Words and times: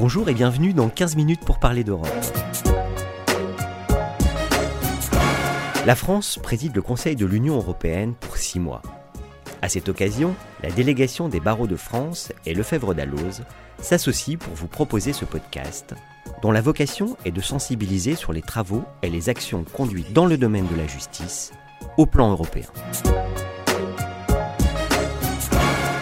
Bonjour 0.00 0.28
et 0.28 0.34
bienvenue 0.34 0.74
dans 0.74 0.88
15 0.88 1.16
minutes 1.16 1.44
pour 1.44 1.58
parler 1.58 1.82
d'Europe. 1.82 2.08
La 5.86 5.96
France 5.96 6.38
préside 6.40 6.76
le 6.76 6.82
Conseil 6.82 7.16
de 7.16 7.26
l'Union 7.26 7.56
européenne 7.56 8.14
pour 8.14 8.36
six 8.36 8.60
mois. 8.60 8.80
À 9.60 9.68
cette 9.68 9.88
occasion, 9.88 10.36
la 10.62 10.70
délégation 10.70 11.28
des 11.28 11.40
barreaux 11.40 11.66
de 11.66 11.74
France 11.74 12.32
et 12.46 12.54
Lefebvre 12.54 12.94
d'Alloz 12.94 13.42
s'associent 13.80 14.38
pour 14.38 14.54
vous 14.54 14.68
proposer 14.68 15.12
ce 15.12 15.24
podcast, 15.24 15.96
dont 16.42 16.52
la 16.52 16.60
vocation 16.60 17.16
est 17.24 17.32
de 17.32 17.40
sensibiliser 17.40 18.14
sur 18.14 18.32
les 18.32 18.42
travaux 18.42 18.84
et 19.02 19.10
les 19.10 19.28
actions 19.28 19.64
conduites 19.64 20.12
dans 20.12 20.26
le 20.26 20.38
domaine 20.38 20.68
de 20.68 20.76
la 20.76 20.86
justice 20.86 21.50
au 21.96 22.06
plan 22.06 22.30
européen. 22.30 22.68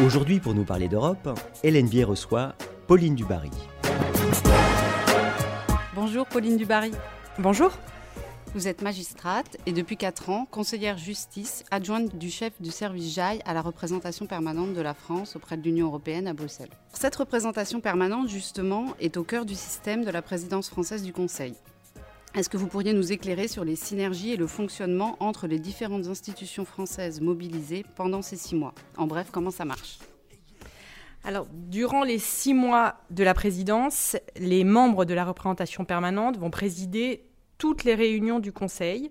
Aujourd'hui, 0.04 0.38
pour 0.38 0.52
nous 0.52 0.64
parler 0.64 0.88
d'Europe, 0.88 1.40
Hélène 1.62 1.86
Vier 1.86 2.04
reçoit 2.04 2.52
Pauline 2.86 3.14
Dubarry. 3.14 3.50
Bonjour 6.16 6.28
Pauline 6.28 6.56
Dubarry. 6.56 6.92
Bonjour. 7.38 7.70
Vous 8.54 8.68
êtes 8.68 8.80
magistrate 8.80 9.58
et 9.66 9.72
depuis 9.72 9.98
4 9.98 10.30
ans 10.30 10.46
conseillère 10.50 10.96
justice 10.96 11.62
adjointe 11.70 12.16
du 12.16 12.30
chef 12.30 12.54
du 12.58 12.70
service 12.70 13.14
JAI 13.14 13.40
à 13.44 13.52
la 13.52 13.60
représentation 13.60 14.26
permanente 14.26 14.72
de 14.72 14.80
la 14.80 14.94
France 14.94 15.36
auprès 15.36 15.58
de 15.58 15.62
l'Union 15.62 15.88
européenne 15.88 16.26
à 16.26 16.32
Bruxelles. 16.32 16.70
Cette 16.94 17.16
représentation 17.16 17.82
permanente, 17.82 18.30
justement, 18.30 18.94
est 18.98 19.18
au 19.18 19.24
cœur 19.24 19.44
du 19.44 19.54
système 19.54 20.06
de 20.06 20.10
la 20.10 20.22
présidence 20.22 20.70
française 20.70 21.02
du 21.02 21.12
Conseil. 21.12 21.52
Est-ce 22.34 22.48
que 22.48 22.56
vous 22.56 22.66
pourriez 22.66 22.94
nous 22.94 23.12
éclairer 23.12 23.46
sur 23.46 23.66
les 23.66 23.76
synergies 23.76 24.32
et 24.32 24.36
le 24.38 24.46
fonctionnement 24.46 25.18
entre 25.20 25.46
les 25.46 25.58
différentes 25.58 26.06
institutions 26.06 26.64
françaises 26.64 27.20
mobilisées 27.20 27.84
pendant 27.94 28.22
ces 28.22 28.36
six 28.36 28.54
mois? 28.54 28.72
En 28.96 29.06
bref, 29.06 29.28
comment 29.30 29.50
ça 29.50 29.66
marche? 29.66 29.98
Alors, 31.26 31.48
durant 31.50 32.04
les 32.04 32.20
six 32.20 32.54
mois 32.54 33.00
de 33.10 33.24
la 33.24 33.34
présidence, 33.34 34.16
les 34.38 34.62
membres 34.62 35.04
de 35.04 35.12
la 35.12 35.24
représentation 35.24 35.84
permanente 35.84 36.38
vont 36.38 36.50
présider 36.50 37.24
toutes 37.58 37.82
les 37.82 37.96
réunions 37.96 38.38
du 38.38 38.52
Conseil 38.52 39.10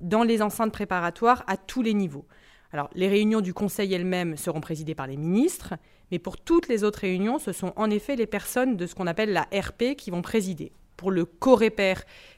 dans 0.00 0.22
les 0.22 0.42
enceintes 0.42 0.70
préparatoires 0.70 1.42
à 1.48 1.56
tous 1.56 1.82
les 1.82 1.92
niveaux. 1.92 2.24
Alors, 2.72 2.88
les 2.94 3.08
réunions 3.08 3.40
du 3.40 3.52
Conseil 3.52 3.92
elles-mêmes 3.92 4.36
seront 4.36 4.60
présidées 4.60 4.94
par 4.94 5.08
les 5.08 5.16
ministres, 5.16 5.74
mais 6.12 6.20
pour 6.20 6.36
toutes 6.36 6.68
les 6.68 6.84
autres 6.84 7.00
réunions, 7.00 7.40
ce 7.40 7.50
sont 7.50 7.72
en 7.74 7.90
effet 7.90 8.14
les 8.14 8.26
personnes 8.28 8.76
de 8.76 8.86
ce 8.86 8.94
qu'on 8.94 9.08
appelle 9.08 9.32
la 9.32 9.48
RP 9.52 9.96
qui 9.98 10.12
vont 10.12 10.22
présider. 10.22 10.70
Pour 10.96 11.10
le 11.10 11.24
COREPER, 11.24 11.94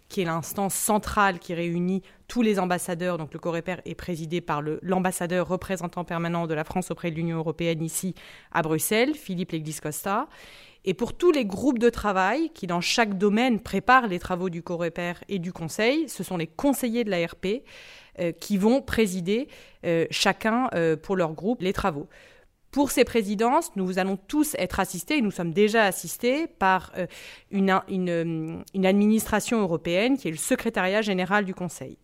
qui 0.09 0.23
est 0.23 0.25
l'instance 0.25 0.75
centrale 0.75 1.39
qui 1.39 1.55
réunit 1.55 2.03
tous 2.29 2.43
les 2.43 2.59
ambassadeurs. 2.59 3.19
Donc 3.19 3.33
le 3.33 3.39
Coreper 3.39 3.77
est 3.85 3.95
présidé 3.95 4.41
par 4.41 4.63
l'ambassadeur 4.83 5.49
représentant 5.49 6.05
permanent 6.05 6.47
de 6.47 6.55
la 6.55 6.65
France 6.65 6.91
auprès 6.91 7.11
de 7.11 7.17
l'Union 7.17 7.39
européenne 7.39 7.83
ici 7.83 8.15
à 8.53 8.63
Bruxelles, 8.63 9.15
Philippe 9.15 9.53
Leglis-Costa. 9.53 10.29
Et 10.85 10.95
pour 10.95 11.13
tous 11.13 11.33
les 11.33 11.45
groupes 11.45 11.79
de 11.79 11.91
travail 11.91 12.51
qui, 12.55 12.67
dans 12.67 12.81
chaque 12.81 13.19
domaine, 13.19 13.61
préparent 13.61 14.07
les 14.07 14.19
travaux 14.19 14.49
du 14.49 14.63
Coreper 14.63 15.15
et 15.29 15.39
du 15.39 15.53
Conseil, 15.53 16.09
ce 16.09 16.23
sont 16.23 16.37
les 16.37 16.47
conseillers 16.47 17.05
de 17.05 17.11
l'ARP 17.11 17.63
euh, 18.21 18.33
qui 18.33 18.57
vont 18.57 18.81
présider 18.81 19.49
euh, 19.85 20.07
chacun 20.11 20.71
euh, 20.75 20.97
pour 20.97 21.17
leur 21.17 21.35
groupe 21.35 21.63
les 21.63 21.73
travaux. 21.73 22.09
Pour 22.71 22.91
ces 22.91 23.05
présidences, 23.05 23.71
nous 23.77 23.99
allons 23.99 24.17
tous 24.17 24.55
être 24.59 24.79
assistés, 24.79 25.19
et 25.19 25.23
nous 25.23 25.31
sommes 25.31 25.53
déjà 25.53 25.85
assistés, 25.85 26.47
par 26.47 26.93
euh, 26.99 27.07
une, 27.51 27.81
une, 27.89 28.87
administration 28.87 29.61
européenne 29.61 30.19
qui 30.19 30.29
est 30.29 30.33
le 30.33 30.37
secrétariat 30.37 31.01
général 31.01 31.47
du 31.47 31.55
Conseil. 31.55 31.97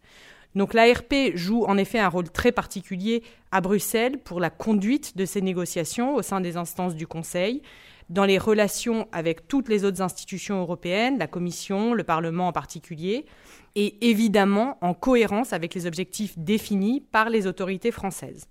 Donc 0.55 0.73
l'ARP 0.73 1.35
joue 1.35 1.65
en 1.65 1.77
effet 1.77 1.99
un 1.99 2.09
rôle 2.09 2.31
très 2.31 2.53
particulier 2.53 3.25
à 3.51 3.61
Bruxelles 3.61 4.19
pour 4.19 4.41
la 4.41 4.51
conduite 4.51 5.17
de 5.17 5.25
ces 5.25 5.43
négociations 5.43 6.15
au 6.15 6.23
sein 6.23 6.41
des 6.41 6.57
instances 6.57 6.95
du 6.95 7.07
Conseil, 7.07 7.61
dans 8.09 8.25
les 8.25 8.39
relations 8.39 9.09
avec 9.13 9.49
toutes 9.49 9.69
les 9.69 9.85
autres 9.85 10.03
institutions 10.03 10.61
européennes, 10.61 11.19
la 11.19 11.27
Commission, 11.27 11.93
le 11.95 12.05
Parlement 12.05 12.49
en 12.49 12.53
particulier, 12.53 13.27
et 13.75 14.09
évidemment 14.09 14.79
en 14.81 14.95
cohérence 14.95 15.53
avec 15.53 15.75
les 15.75 15.87
objectifs 15.87 16.39
définis 16.39 17.01
par 17.01 17.29
les 17.29 17.47
autorités 17.47 17.91
françaises. 17.91 18.47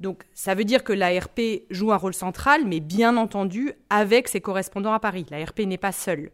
Donc 0.00 0.24
ça 0.34 0.54
veut 0.54 0.64
dire 0.64 0.84
que 0.84 0.92
l'ARP 0.92 1.40
joue 1.70 1.92
un 1.92 1.96
rôle 1.96 2.14
central, 2.14 2.64
mais 2.66 2.80
bien 2.80 3.16
entendu 3.16 3.72
avec 3.90 4.28
ses 4.28 4.40
correspondants 4.40 4.92
à 4.92 5.00
Paris. 5.00 5.26
L'ARP 5.30 5.60
n'est 5.60 5.78
pas 5.78 5.92
seule. 5.92 6.30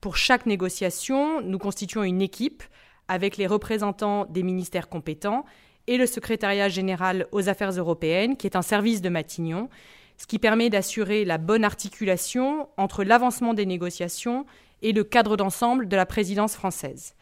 Pour 0.00 0.16
chaque 0.16 0.46
négociation, 0.46 1.40
nous 1.42 1.58
constituons 1.58 2.02
une 2.02 2.22
équipe 2.22 2.62
avec 3.08 3.36
les 3.36 3.46
représentants 3.46 4.24
des 4.26 4.42
ministères 4.42 4.88
compétents 4.88 5.44
et 5.86 5.96
le 5.96 6.06
secrétariat 6.06 6.68
général 6.68 7.26
aux 7.32 7.48
affaires 7.48 7.70
européennes, 7.72 8.36
qui 8.36 8.46
est 8.46 8.56
un 8.56 8.62
service 8.62 9.02
de 9.02 9.08
Matignon, 9.08 9.68
ce 10.16 10.26
qui 10.26 10.38
permet 10.38 10.70
d'assurer 10.70 11.24
la 11.24 11.38
bonne 11.38 11.64
articulation 11.64 12.68
entre 12.76 13.04
l'avancement 13.04 13.54
des 13.54 13.66
négociations 13.66 14.46
et 14.82 14.92
le 14.92 15.04
cadre 15.04 15.36
d'ensemble 15.36 15.88
de 15.88 15.96
la 15.96 16.06
présidence 16.06 16.54
française. 16.54 17.14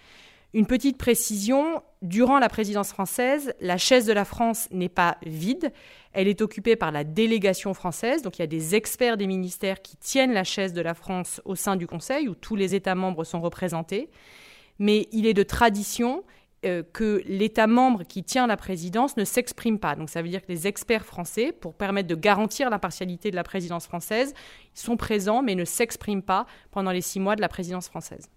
Une 0.52 0.66
petite 0.66 0.98
précision, 0.98 1.80
durant 2.02 2.40
la 2.40 2.48
présidence 2.48 2.88
française, 2.88 3.54
la 3.60 3.78
chaise 3.78 4.04
de 4.04 4.12
la 4.12 4.24
France 4.24 4.66
n'est 4.72 4.88
pas 4.88 5.16
vide, 5.24 5.72
elle 6.12 6.26
est 6.26 6.40
occupée 6.40 6.74
par 6.74 6.90
la 6.90 7.04
délégation 7.04 7.72
française, 7.72 8.22
donc 8.22 8.38
il 8.38 8.42
y 8.42 8.44
a 8.44 8.48
des 8.48 8.74
experts 8.74 9.16
des 9.16 9.28
ministères 9.28 9.80
qui 9.80 9.96
tiennent 9.96 10.32
la 10.32 10.42
chaise 10.42 10.72
de 10.72 10.80
la 10.80 10.94
France 10.94 11.40
au 11.44 11.54
sein 11.54 11.76
du 11.76 11.86
Conseil, 11.86 12.28
où 12.28 12.34
tous 12.34 12.56
les 12.56 12.74
États 12.74 12.96
membres 12.96 13.22
sont 13.22 13.40
représentés, 13.40 14.10
mais 14.80 15.06
il 15.12 15.24
est 15.26 15.34
de 15.34 15.44
tradition 15.44 16.24
euh, 16.66 16.82
que 16.82 17.22
l'État 17.26 17.68
membre 17.68 18.02
qui 18.02 18.24
tient 18.24 18.48
la 18.48 18.56
présidence 18.56 19.16
ne 19.16 19.24
s'exprime 19.24 19.78
pas. 19.78 19.94
Donc 19.94 20.10
ça 20.10 20.20
veut 20.20 20.28
dire 20.28 20.42
que 20.42 20.50
les 20.50 20.66
experts 20.66 21.06
français, 21.06 21.52
pour 21.52 21.74
permettre 21.74 22.08
de 22.08 22.16
garantir 22.16 22.70
l'impartialité 22.70 23.30
de 23.30 23.36
la 23.36 23.44
présidence 23.44 23.86
française, 23.86 24.34
sont 24.74 24.96
présents 24.96 25.42
mais 25.42 25.54
ne 25.54 25.64
s'expriment 25.64 26.22
pas 26.22 26.46
pendant 26.72 26.90
les 26.90 27.02
six 27.02 27.20
mois 27.20 27.36
de 27.36 27.40
la 27.40 27.48
présidence 27.48 27.88
française. 27.88 28.28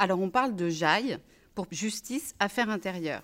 Alors 0.00 0.18
on 0.18 0.30
parle 0.30 0.56
de 0.56 0.70
JAI 0.70 1.18
pour 1.54 1.66
justice, 1.70 2.34
affaires 2.40 2.70
intérieures. 2.70 3.22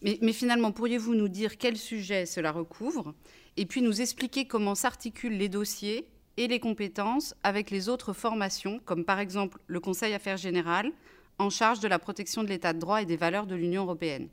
Mais, 0.00 0.32
finalement, 0.32 0.70
pourriez-vous 0.70 1.16
nous 1.16 1.26
dire 1.26 1.58
quel 1.58 1.76
sujet 1.76 2.24
cela 2.24 2.52
recouvre 2.52 3.14
et 3.56 3.66
puis 3.66 3.82
nous 3.82 4.00
expliquer 4.00 4.44
comment 4.44 4.76
s'articulent 4.76 5.36
les 5.36 5.48
dossiers 5.48 6.06
et 6.36 6.46
les 6.46 6.60
compétences 6.60 7.34
avec 7.42 7.72
les 7.72 7.88
autres 7.88 8.12
formations, 8.12 8.80
comme 8.84 9.04
par 9.04 9.18
exemple 9.18 9.58
le 9.66 9.80
Conseil 9.80 10.14
Affaires 10.14 10.36
Générales, 10.36 10.92
en 11.38 11.50
charge 11.50 11.80
de 11.80 11.88
la 11.88 11.98
protection 11.98 12.44
de 12.44 12.48
l'état 12.48 12.72
de 12.72 12.78
droit 12.78 13.02
et 13.02 13.06
des 13.06 13.16
valeurs 13.16 13.46
de 13.46 13.56
l'Union 13.56 13.82
européenne? 13.82 14.28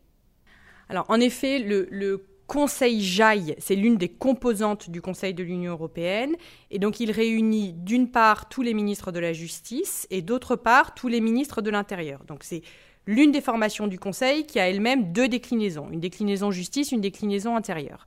Alors 0.87 1.09
en 1.09 1.19
effet, 1.19 1.57
le, 1.57 1.87
le 1.89 2.27
Conseil 2.51 3.01
JAI, 3.01 3.55
c'est 3.59 3.77
l'une 3.77 3.95
des 3.95 4.09
composantes 4.09 4.89
du 4.89 5.01
Conseil 5.01 5.33
de 5.33 5.41
l'Union 5.41 5.71
européenne. 5.71 6.35
Et 6.69 6.79
donc, 6.79 6.99
il 6.99 7.09
réunit 7.09 7.71
d'une 7.71 8.11
part 8.11 8.49
tous 8.49 8.61
les 8.61 8.73
ministres 8.73 9.13
de 9.13 9.21
la 9.21 9.31
Justice 9.31 10.05
et 10.11 10.21
d'autre 10.21 10.57
part 10.57 10.93
tous 10.93 11.07
les 11.07 11.21
ministres 11.21 11.61
de 11.61 11.69
l'Intérieur. 11.69 12.25
Donc, 12.27 12.43
c'est 12.43 12.61
l'une 13.07 13.31
des 13.31 13.39
formations 13.39 13.87
du 13.87 13.97
Conseil 13.97 14.45
qui 14.45 14.59
a 14.59 14.67
elle-même 14.67 15.13
deux 15.13 15.29
déclinaisons, 15.29 15.87
une 15.93 16.01
déclinaison 16.01 16.51
justice, 16.51 16.91
une 16.91 16.99
déclinaison 16.99 17.55
intérieure. 17.55 18.05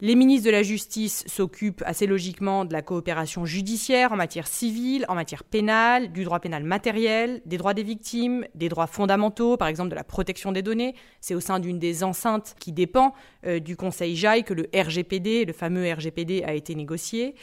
Les 0.00 0.14
ministres 0.14 0.46
de 0.46 0.52
la 0.52 0.62
Justice 0.62 1.24
s'occupent 1.26 1.82
assez 1.84 2.06
logiquement 2.06 2.64
de 2.64 2.72
la 2.72 2.82
coopération 2.82 3.44
judiciaire 3.44 4.12
en 4.12 4.16
matière 4.16 4.46
civile, 4.46 5.04
en 5.08 5.16
matière 5.16 5.42
pénale, 5.42 6.12
du 6.12 6.22
droit 6.22 6.38
pénal 6.38 6.62
matériel, 6.62 7.42
des 7.46 7.56
droits 7.56 7.74
des 7.74 7.82
victimes, 7.82 8.46
des 8.54 8.68
droits 8.68 8.86
fondamentaux, 8.86 9.56
par 9.56 9.66
exemple 9.66 9.90
de 9.90 9.96
la 9.96 10.04
protection 10.04 10.52
des 10.52 10.62
données. 10.62 10.94
C'est 11.20 11.34
au 11.34 11.40
sein 11.40 11.58
d'une 11.58 11.80
des 11.80 12.04
enceintes 12.04 12.54
qui 12.60 12.70
dépend 12.70 13.12
euh, 13.44 13.58
du 13.58 13.74
Conseil 13.74 14.14
JAI 14.14 14.44
que 14.44 14.54
le 14.54 14.68
RGPD, 14.72 15.44
le 15.44 15.52
fameux 15.52 15.92
RGPD, 15.92 16.44
a 16.44 16.54
été 16.54 16.76
négocié. 16.76 17.34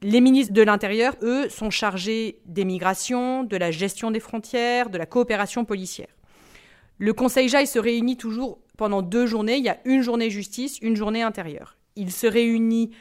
Les 0.00 0.20
ministres 0.20 0.52
de 0.52 0.62
l'Intérieur, 0.62 1.16
eux, 1.22 1.48
sont 1.48 1.70
chargés 1.70 2.38
des 2.46 2.64
migrations, 2.64 3.42
de 3.42 3.56
la 3.56 3.72
gestion 3.72 4.12
des 4.12 4.20
frontières, 4.20 4.90
de 4.90 4.98
la 4.98 5.06
coopération 5.06 5.64
policière. 5.64 6.06
Le 6.98 7.12
Conseil 7.12 7.48
JAI 7.48 7.66
se 7.66 7.80
réunit 7.80 8.16
toujours 8.16 8.60
pendant 8.78 9.02
deux 9.02 9.26
journées. 9.26 9.58
Il 9.58 9.64
y 9.64 9.68
a 9.68 9.76
une 9.84 10.00
journée 10.00 10.30
justice, 10.30 10.78
une 10.80 10.96
journée 10.96 11.22
intérieure. 11.22 11.76
Il 11.96 12.10
se 12.10 12.26
réunit 12.26 12.92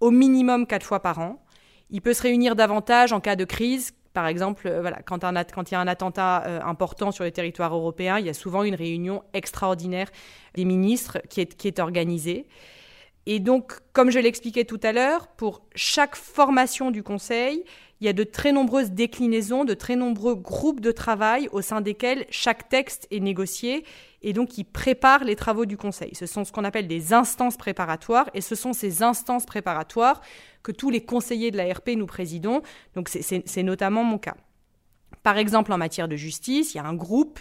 au 0.00 0.10
minimum 0.10 0.66
quatre 0.66 0.84
fois 0.84 1.00
par 1.00 1.18
an. 1.20 1.42
Il 1.88 2.02
peut 2.02 2.12
se 2.12 2.22
réunir 2.22 2.56
davantage 2.56 3.14
en 3.14 3.20
cas 3.20 3.36
de 3.36 3.46
crise. 3.46 3.92
Par 4.12 4.26
exemple, 4.26 4.66
euh, 4.66 4.80
voilà, 4.80 5.00
quand, 5.02 5.18
il 5.22 5.72
y 5.72 5.74
a 5.76 5.80
un 5.80 5.86
attentat 5.86 6.44
euh, 6.46 6.60
important 6.62 7.12
sur 7.12 7.24
le 7.24 7.30
territoire 7.30 7.74
européen, 7.74 8.18
il 8.18 8.26
y 8.26 8.28
a 8.28 8.34
souvent 8.34 8.64
une 8.64 8.74
réunion 8.74 9.22
extraordinaire 9.32 10.10
des 10.54 10.64
ministres 10.64 11.18
qui 11.30 11.40
est, 11.40 11.54
qui 11.54 11.68
est 11.68 11.78
organisée. 11.78 12.46
Et 13.26 13.38
donc, 13.38 13.74
comme 13.92 14.10
je 14.10 14.18
l'expliquais 14.18 14.64
tout 14.64 14.80
à 14.82 14.92
l'heure, 14.92 15.28
pour 15.28 15.62
chaque 15.76 16.16
formation 16.16 16.90
du 16.90 17.04
Conseil, 17.04 17.64
il 18.00 18.06
y 18.06 18.08
a 18.08 18.12
de 18.12 18.24
très 18.24 18.50
nombreuses 18.50 18.90
déclinaisons, 18.90 19.64
de 19.64 19.74
très 19.74 19.94
nombreux 19.94 20.34
groupes 20.34 20.80
de 20.80 20.90
travail 20.90 21.48
au 21.52 21.60
sein 21.60 21.80
desquels 21.80 22.26
chaque 22.30 22.68
texte 22.68 23.06
est 23.10 23.20
négocié 23.20 23.84
et 24.22 24.32
donc 24.32 24.48
qui 24.48 24.64
préparent 24.64 25.24
les 25.24 25.36
travaux 25.36 25.66
du 25.66 25.76
Conseil. 25.76 26.14
Ce 26.14 26.26
sont 26.26 26.44
ce 26.44 26.52
qu'on 26.52 26.64
appelle 26.64 26.86
des 26.86 27.12
instances 27.12 27.56
préparatoires 27.56 28.28
et 28.34 28.40
ce 28.40 28.54
sont 28.54 28.72
ces 28.72 29.02
instances 29.02 29.46
préparatoires 29.46 30.20
que 30.62 30.72
tous 30.72 30.90
les 30.90 31.02
conseillers 31.04 31.50
de 31.50 31.56
la 31.56 31.72
RP 31.72 31.90
nous 31.96 32.06
présidons. 32.06 32.62
Donc 32.94 33.08
c'est 33.08 33.62
notamment 33.62 34.04
mon 34.04 34.18
cas. 34.18 34.36
Par 35.22 35.38
exemple, 35.38 35.72
en 35.72 35.78
matière 35.78 36.08
de 36.08 36.16
justice, 36.16 36.74
il 36.74 36.78
y 36.78 36.80
a 36.80 36.86
un 36.86 36.94
groupe 36.94 37.40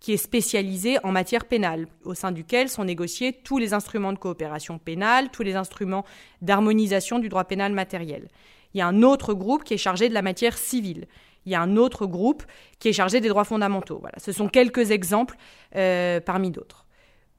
qui 0.00 0.12
est 0.12 0.16
spécialisé 0.16 0.96
en 1.04 1.12
matière 1.12 1.44
pénale, 1.44 1.86
au 2.04 2.14
sein 2.14 2.32
duquel 2.32 2.70
sont 2.70 2.84
négociés 2.84 3.34
tous 3.44 3.58
les 3.58 3.74
instruments 3.74 4.14
de 4.14 4.18
coopération 4.18 4.78
pénale, 4.78 5.30
tous 5.30 5.42
les 5.42 5.56
instruments 5.56 6.06
d'harmonisation 6.40 7.18
du 7.18 7.28
droit 7.28 7.44
pénal 7.44 7.72
matériel. 7.72 8.28
Il 8.72 8.78
y 8.78 8.80
a 8.80 8.86
un 8.86 9.02
autre 9.02 9.34
groupe 9.34 9.62
qui 9.62 9.74
est 9.74 9.78
chargé 9.78 10.08
de 10.08 10.14
la 10.14 10.22
matière 10.22 10.56
civile. 10.56 11.06
Il 11.46 11.52
y 11.52 11.54
a 11.54 11.60
un 11.60 11.76
autre 11.76 12.06
groupe 12.06 12.42
qui 12.78 12.88
est 12.88 12.92
chargé 12.92 13.20
des 13.20 13.28
droits 13.28 13.44
fondamentaux. 13.44 13.98
Voilà, 14.00 14.18
ce 14.18 14.32
sont 14.32 14.48
quelques 14.48 14.90
exemples 14.90 15.36
euh, 15.76 16.20
parmi 16.20 16.50
d'autres. 16.50 16.86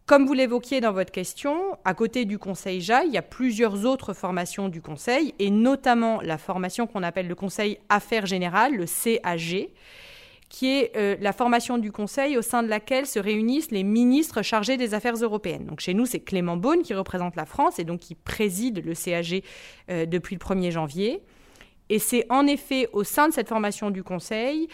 Comme 0.06 0.26
vous 0.26 0.34
l'évoquiez 0.34 0.82
dans 0.82 0.92
votre 0.92 1.12
question, 1.12 1.78
à 1.86 1.94
côté 1.94 2.26
du 2.26 2.38
Conseil 2.38 2.82
JAI, 2.82 3.06
il 3.06 3.14
y 3.14 3.18
a 3.18 3.22
plusieurs 3.22 3.86
autres 3.86 4.14
formations 4.14 4.68
du 4.68 4.82
Conseil, 4.82 5.34
et 5.40 5.50
notamment 5.50 6.20
la 6.22 6.38
formation 6.38 6.86
qu'on 6.86 7.04
appelle 7.04 7.28
le 7.28 7.36
Conseil 7.36 7.78
Affaires 7.88 8.26
Générales, 8.26 8.76
le 8.76 8.86
CAG, 8.86 9.70
qui 10.50 10.68
est 10.68 10.92
euh, 10.98 11.16
la 11.22 11.32
formation 11.32 11.78
du 11.78 11.94
Conseil 11.94 12.38
au 12.38 12.42
sein 12.42 12.62
de 12.62 12.68
laquelle 12.68 13.06
se 13.06 13.20
réunissent 13.20 13.72
les 13.72 13.84
ministres 13.84 14.42
chargés 14.42 14.76
des 14.76 14.94
affaires 14.94 15.16
européennes. 15.16 15.66
Donc 15.66 15.80
chez 15.80 15.94
nous, 15.94 16.06
c'est 16.06 16.20
Clément 16.20 16.58
Beaune 16.58 16.82
qui 16.82 16.94
représente 16.94 17.38
la 17.38 17.46
France 17.46 17.80
et 17.80 17.86
donc 17.86 18.02
qui 18.02 18.16
préside 18.16 18.84
le 18.86 18.94
CAG 18.94 19.44
euh, 19.90 20.06
depuis 20.06 20.36
le 20.36 20.40
1er 20.40 20.72
janvier. 20.72 21.22
Et 21.92 22.00
c'est 22.00 22.26
en 22.30 22.48
effet 22.48 22.88
au 22.94 23.04
sein 23.04 23.28
de 23.28 23.34
cette 23.34 23.50
formation 23.50 23.92
du 23.92 24.04
Conseil 24.04 24.68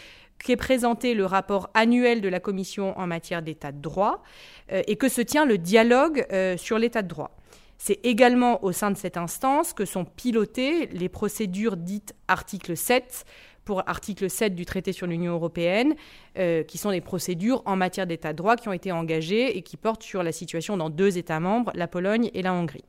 qu'est 0.43 0.55
présenté 0.55 1.15
le 1.15 1.25
rapport 1.25 1.69
annuel 1.73 2.21
de 2.21 2.29
la 2.29 2.39
Commission 2.39 2.97
en 2.97 3.07
matière 3.07 3.41
d'état 3.41 3.71
de 3.71 3.81
droit 3.81 4.23
euh, 4.71 4.83
et 4.87 4.95
que 4.95 5.09
se 5.09 5.21
tient 5.21 5.45
le 5.45 5.57
dialogue 5.57 6.25
sur 6.57 6.77
l'état 6.77 7.01
de 7.01 7.07
droit. 7.07 7.31
C'est 7.77 7.99
également 8.03 8.63
au 8.63 8.71
sein 8.71 8.91
de 8.91 8.97
cette 8.97 9.17
instance 9.17 9.73
que 9.73 9.85
sont 9.85 10.05
pilotées 10.05 10.87
les 10.87 11.09
procédures 11.09 11.77
dites 11.77 12.13
article 12.27 12.77
7 12.77 13.25
pour 13.67 13.83
article 13.87 14.29
7 14.29 14.55
du 14.55 14.65
traité 14.65 14.93
sur 14.93 15.07
l'Union 15.07 15.33
européenne, 15.33 15.93
euh, 16.39 16.63
qui 16.63 16.77
sont 16.77 16.91
des 16.91 17.01
procédures 17.01 17.61
en 17.65 17.75
matière 17.75 18.07
d'état 18.07 18.31
de 18.31 18.37
droit 18.37 18.55
qui 18.55 18.69
ont 18.69 18.73
été 18.73 18.93
engagées 18.93 19.57
et 19.57 19.61
qui 19.61 19.75
portent 19.75 20.03
sur 20.03 20.23
la 20.23 20.31
situation 20.31 20.77
dans 20.77 20.89
deux 20.89 21.17
États 21.17 21.41
membres, 21.41 21.71
la 21.75 21.87
Pologne 21.87 22.31
et 22.33 22.41
la 22.41 22.53
Hongrie. 22.53 22.85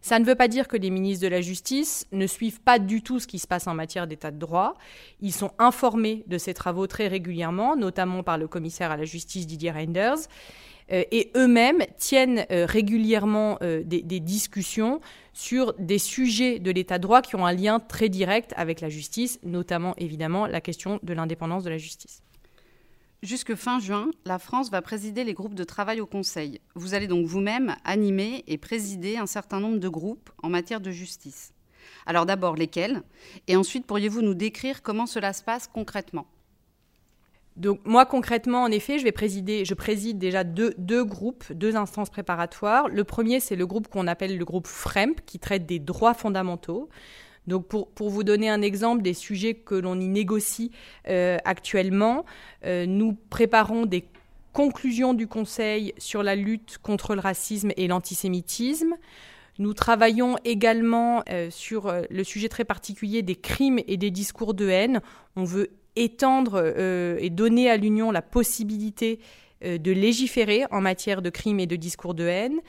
Ça 0.00 0.18
ne 0.18 0.24
veut 0.24 0.34
pas 0.34 0.48
dire 0.48 0.68
que 0.68 0.76
les 0.76 0.90
ministres 0.90 1.24
de 1.24 1.28
la 1.28 1.40
Justice 1.40 2.06
ne 2.12 2.26
suivent 2.26 2.60
pas 2.60 2.78
du 2.78 3.02
tout 3.02 3.18
ce 3.18 3.26
qui 3.26 3.38
se 3.38 3.46
passe 3.46 3.66
en 3.66 3.74
matière 3.74 4.06
d'état 4.06 4.30
de 4.30 4.38
droit. 4.38 4.74
Ils 5.20 5.32
sont 5.32 5.52
informés 5.58 6.24
de 6.26 6.38
ces 6.38 6.54
travaux 6.54 6.86
très 6.86 7.08
régulièrement, 7.08 7.76
notamment 7.76 8.22
par 8.22 8.38
le 8.38 8.48
commissaire 8.48 8.90
à 8.90 8.96
la 8.96 9.04
justice 9.04 9.46
Didier 9.46 9.70
Reinders. 9.70 10.28
Euh, 10.92 11.02
et 11.10 11.32
eux-mêmes 11.36 11.82
tiennent 11.98 12.46
euh, 12.50 12.64
régulièrement 12.64 13.58
euh, 13.62 13.82
des, 13.84 14.20
discussions 14.20 15.00
sur 15.32 15.74
des 15.78 15.98
sujets 15.98 16.58
de 16.60 16.70
l'état 16.70 16.98
de 16.98 17.02
droit 17.02 17.22
qui 17.22 17.34
ont 17.34 17.44
un 17.44 17.52
lien 17.52 17.80
très 17.80 18.08
direct 18.08 18.52
avec 18.56 18.80
la 18.80 18.88
justice, 18.88 19.40
notamment 19.42 19.94
évidemment 19.98 20.46
la 20.46 20.60
question 20.60 21.00
de 21.02 21.12
l'indépendance 21.12 21.64
de 21.64 21.70
la 21.70 21.78
justice. 21.78 22.22
Jusque 23.26 23.56
fin 23.56 23.80
juin, 23.80 24.12
la 24.24 24.38
France 24.38 24.70
va 24.70 24.80
présider 24.82 25.24
les 25.24 25.34
groupes 25.34 25.56
de 25.56 25.64
travail 25.64 26.00
au 26.00 26.06
Conseil. 26.06 26.60
Vous 26.76 26.94
allez 26.94 27.08
donc 27.08 27.26
vous-même 27.26 27.74
animer 27.82 28.44
et 28.46 28.56
présider 28.56 29.16
un 29.16 29.26
certain 29.26 29.58
nombre 29.58 29.78
de 29.78 29.88
groupes 29.88 30.30
en 30.44 30.48
matière 30.48 30.80
de 30.80 30.92
justice. 30.92 31.52
Alors 32.06 32.24
d'abord 32.24 32.54
lesquels? 32.54 33.02
Et 33.48 33.56
ensuite, 33.56 33.84
pourriez-vous 33.84 34.22
nous 34.22 34.34
décrire 34.34 34.80
comment 34.80 35.06
cela 35.06 35.32
se 35.32 35.42
passe 35.42 35.66
concrètement? 35.66 36.28
Donc 37.56 37.80
moi 37.84 38.06
concrètement, 38.06 38.62
en 38.62 38.70
effet, 38.70 39.00
je 39.00 39.02
vais 39.02 39.10
présider, 39.10 39.64
je 39.64 39.74
préside 39.74 40.18
déjà 40.18 40.44
deux, 40.44 40.74
deux 40.78 41.04
groupes, 41.04 41.52
deux 41.52 41.74
instances 41.74 42.10
préparatoires. 42.10 42.86
Le 42.86 43.02
premier, 43.02 43.40
c'est 43.40 43.56
le 43.56 43.66
groupe 43.66 43.88
qu'on 43.88 44.06
appelle 44.06 44.38
le 44.38 44.44
groupe 44.44 44.68
FREMP, 44.68 45.20
qui 45.26 45.40
traite 45.40 45.66
des 45.66 45.80
droits 45.80 46.14
fondamentaux. 46.14 46.88
Donc 47.46 47.66
pour, 47.68 48.10
vous 48.10 48.24
donner 48.24 48.48
un 48.48 48.62
exemple 48.62 49.02
des 49.02 49.14
sujets 49.14 49.54
que 49.54 49.74
l'on 49.74 50.00
y 50.00 50.08
négocie 50.08 50.70
euh, 51.08 51.38
actuellement, 51.44 52.24
euh, 52.64 52.86
nous 52.86 53.16
préparons 53.30 53.86
des 53.86 54.04
conclusions 54.52 55.14
du 55.14 55.26
Conseil 55.26 55.92
sur 55.98 56.22
la 56.22 56.34
lutte 56.34 56.78
contre 56.82 57.14
le 57.14 57.20
racisme 57.20 57.70
et 57.76 57.86
l'antisémitisme. 57.86 58.94
Nous 59.58 59.74
travaillons 59.74 60.36
également 60.44 61.22
euh, 61.30 61.50
sur 61.50 61.92
le 62.10 62.24
sujet 62.24 62.48
très 62.48 62.64
particulier 62.64 63.22
des 63.22 63.36
crimes 63.36 63.80
et 63.86 63.96
des 63.96 64.10
discours 64.10 64.54
de 64.54 64.68
haine. 64.68 65.00
On 65.36 65.44
veut 65.44 65.70
étendre 65.94 66.74
et 67.18 67.30
donner 67.30 67.70
à 67.70 67.78
l'Union 67.78 68.10
la 68.10 68.20
possibilité 68.20 69.18
de 69.62 69.92
légiférer 69.92 70.64
en 70.70 70.82
matière 70.82 71.22
de 71.22 71.30
crimes 71.30 71.58
et 71.58 71.66
de 71.66 71.76
discours 71.76 72.12
de 72.12 72.24
haine. 72.24 72.60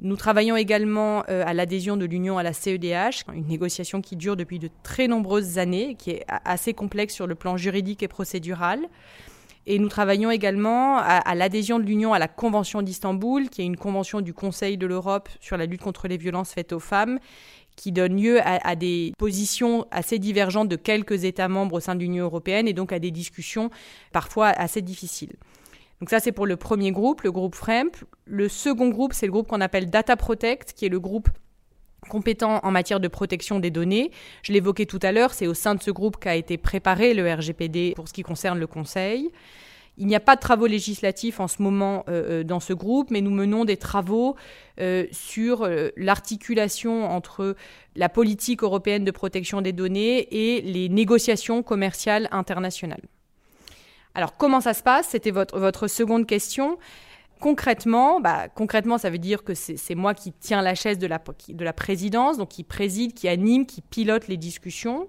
Nous 0.00 0.16
travaillons 0.16 0.56
également 0.56 1.24
euh, 1.28 1.42
à 1.44 1.54
l'adhésion 1.54 1.96
de 1.96 2.04
l'Union 2.04 2.38
à 2.38 2.42
la 2.42 2.52
CEDH, 2.52 3.24
une 3.34 3.48
négociation 3.48 4.00
qui 4.00 4.14
dure 4.14 4.36
depuis 4.36 4.58
de 4.58 4.70
très 4.82 5.08
nombreuses 5.08 5.58
années, 5.58 5.96
qui 5.96 6.10
est 6.10 6.24
assez 6.44 6.72
complexe 6.72 7.14
sur 7.14 7.26
le 7.26 7.34
plan 7.34 7.56
juridique 7.56 8.02
et 8.02 8.08
procédural. 8.08 8.80
Et 9.66 9.78
nous 9.78 9.88
travaillons 9.88 10.30
également 10.30 10.98
à, 10.98 11.16
à 11.16 11.34
l'adhésion 11.34 11.78
de 11.78 11.84
l'Union 11.84 12.14
à 12.14 12.18
la 12.18 12.28
Convention 12.28 12.80
d'Istanbul, 12.80 13.50
qui 13.50 13.60
est 13.60 13.66
une 13.66 13.76
convention 13.76 14.20
du 14.20 14.32
Conseil 14.32 14.78
de 14.78 14.86
l'Europe 14.86 15.28
sur 15.40 15.56
la 15.56 15.66
lutte 15.66 15.82
contre 15.82 16.08
les 16.08 16.16
violences 16.16 16.52
faites 16.52 16.72
aux 16.72 16.78
femmes 16.78 17.18
qui 17.78 17.92
donne 17.92 18.20
lieu 18.20 18.40
à, 18.44 18.74
des 18.74 19.12
positions 19.16 19.86
assez 19.92 20.18
divergentes 20.18 20.68
de 20.68 20.76
quelques 20.76 21.24
États 21.24 21.48
membres 21.48 21.76
au 21.76 21.80
sein 21.80 21.94
de 21.94 22.00
l'Union 22.00 22.24
européenne 22.24 22.66
et 22.66 22.72
donc 22.72 22.92
à 22.92 22.98
des 22.98 23.12
discussions 23.12 23.70
parfois 24.12 24.48
assez 24.48 24.82
difficiles. 24.82 25.36
Donc 26.00 26.10
ça, 26.10 26.20
c'est 26.20 26.32
pour 26.32 26.46
le 26.46 26.56
premier 26.56 26.92
groupe, 26.92 27.22
le 27.22 27.32
groupe 27.32 27.54
FREMP. 27.54 27.96
Le 28.24 28.48
second 28.48 28.88
groupe, 28.88 29.12
c'est 29.12 29.26
le 29.26 29.32
groupe 29.32 29.48
qu'on 29.48 29.60
appelle 29.60 29.90
Data 29.90 30.16
Protect, 30.16 30.72
qui 30.72 30.86
est 30.86 30.90
le 30.90 31.00
groupe 31.00 31.28
compétent 32.08 32.60
en 32.62 32.70
matière 32.70 33.00
de 33.00 33.08
protection 33.08 33.58
des 33.58 33.70
données. 33.70 34.10
Je 34.42 34.52
l'évoquais 34.52 34.86
tout 34.86 35.00
à 35.02 35.12
l'heure, 35.12 35.34
c'est 35.34 35.46
au 35.46 35.54
sein 35.54 35.74
de 35.74 35.82
ce 35.82 35.90
groupe 35.90 36.16
qu'a 36.16 36.36
été 36.36 36.56
préparé 36.56 37.14
le 37.14 37.32
RGPD 37.32 37.92
pour 37.96 38.08
ce 38.08 38.12
qui 38.12 38.22
concerne 38.22 38.58
le 38.58 38.66
Conseil. 38.66 39.30
Il 40.00 40.06
n'y 40.06 40.14
a 40.14 40.20
pas 40.20 40.36
de 40.36 40.40
travaux 40.40 40.66
législatifs 40.66 41.40
en 41.40 41.48
ce 41.48 41.60
moment 41.60 42.04
euh, 42.08 42.40
euh, 42.40 42.44
dans 42.44 42.60
ce 42.60 42.72
groupe, 42.72 43.10
mais 43.10 43.20
nous 43.20 43.32
menons 43.32 43.64
des 43.64 43.76
travaux 43.76 44.36
euh, 44.80 45.06
sur 45.10 45.68
l'articulation 45.96 47.10
entre 47.10 47.56
la 47.96 48.08
politique 48.08 48.62
européenne 48.62 49.04
de 49.04 49.10
protection 49.10 49.60
des 49.60 49.72
données 49.72 50.28
et 50.30 50.60
les 50.60 50.88
négociations 50.88 51.64
commerciales 51.64 52.28
internationales. 52.30 53.02
Alors 54.14 54.36
comment 54.36 54.60
ça 54.60 54.74
se 54.74 54.82
passe? 54.82 55.08
C'était 55.08 55.30
votre, 55.30 55.58
votre 55.58 55.88
seconde 55.88 56.26
question. 56.26 56.78
Concrètement, 57.40 58.20
bah, 58.20 58.48
concrètement, 58.48 58.98
ça 58.98 59.10
veut 59.10 59.18
dire 59.18 59.44
que 59.44 59.54
c'est 59.54 59.94
moi 59.94 60.12
qui 60.12 60.32
tiens 60.32 60.60
la 60.60 60.74
chaise 60.74 60.98
de 60.98 61.06
la, 61.06 61.22
de 61.48 61.64
la 61.64 61.72
présidence, 61.72 62.36
donc 62.36 62.48
qui 62.48 62.64
préside, 62.64 63.14
qui 63.14 63.28
anime, 63.28 63.64
qui 63.64 63.80
pilote 63.80 64.26
les 64.26 64.36
discussions. 64.36 65.08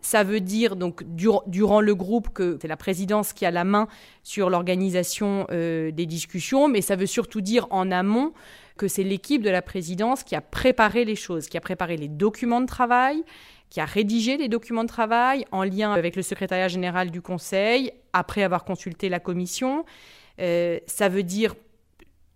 Ça 0.00 0.22
veut 0.22 0.38
dire 0.38 0.76
donc 0.76 1.02
durant 1.04 1.80
le 1.80 1.94
groupe 1.96 2.28
que 2.28 2.56
c'est 2.62 2.68
la 2.68 2.76
présidence 2.76 3.32
qui 3.32 3.44
a 3.44 3.50
la 3.50 3.64
main 3.64 3.88
sur 4.22 4.48
l'organisation 4.48 5.48
euh, 5.50 5.90
des 5.90 6.06
discussions, 6.06 6.68
mais 6.68 6.80
ça 6.82 6.94
veut 6.94 7.06
surtout 7.06 7.40
dire 7.40 7.66
en 7.70 7.90
amont 7.90 8.32
que 8.76 8.86
c'est 8.86 9.02
l'équipe 9.02 9.42
de 9.42 9.50
la 9.50 9.60
présidence 9.60 10.22
qui 10.22 10.36
a 10.36 10.40
préparé 10.40 11.04
les 11.04 11.16
choses, 11.16 11.48
qui 11.48 11.56
a 11.56 11.60
préparé 11.60 11.96
les 11.96 12.06
documents 12.06 12.60
de 12.60 12.66
travail, 12.66 13.24
qui 13.70 13.80
a 13.80 13.84
rédigé 13.84 14.36
les 14.36 14.48
documents 14.48 14.84
de 14.84 14.88
travail 14.88 15.44
en 15.52 15.62
lien 15.62 15.92
avec 15.92 16.16
le 16.16 16.22
secrétariat 16.22 16.68
général 16.68 17.10
du 17.10 17.20
Conseil, 17.20 17.92
après 18.12 18.42
avoir 18.42 18.64
consulté 18.64 19.08
la 19.08 19.20
commission. 19.20 19.84
Euh, 20.40 20.78
ça 20.86 21.08
veut 21.08 21.22
dire 21.22 21.54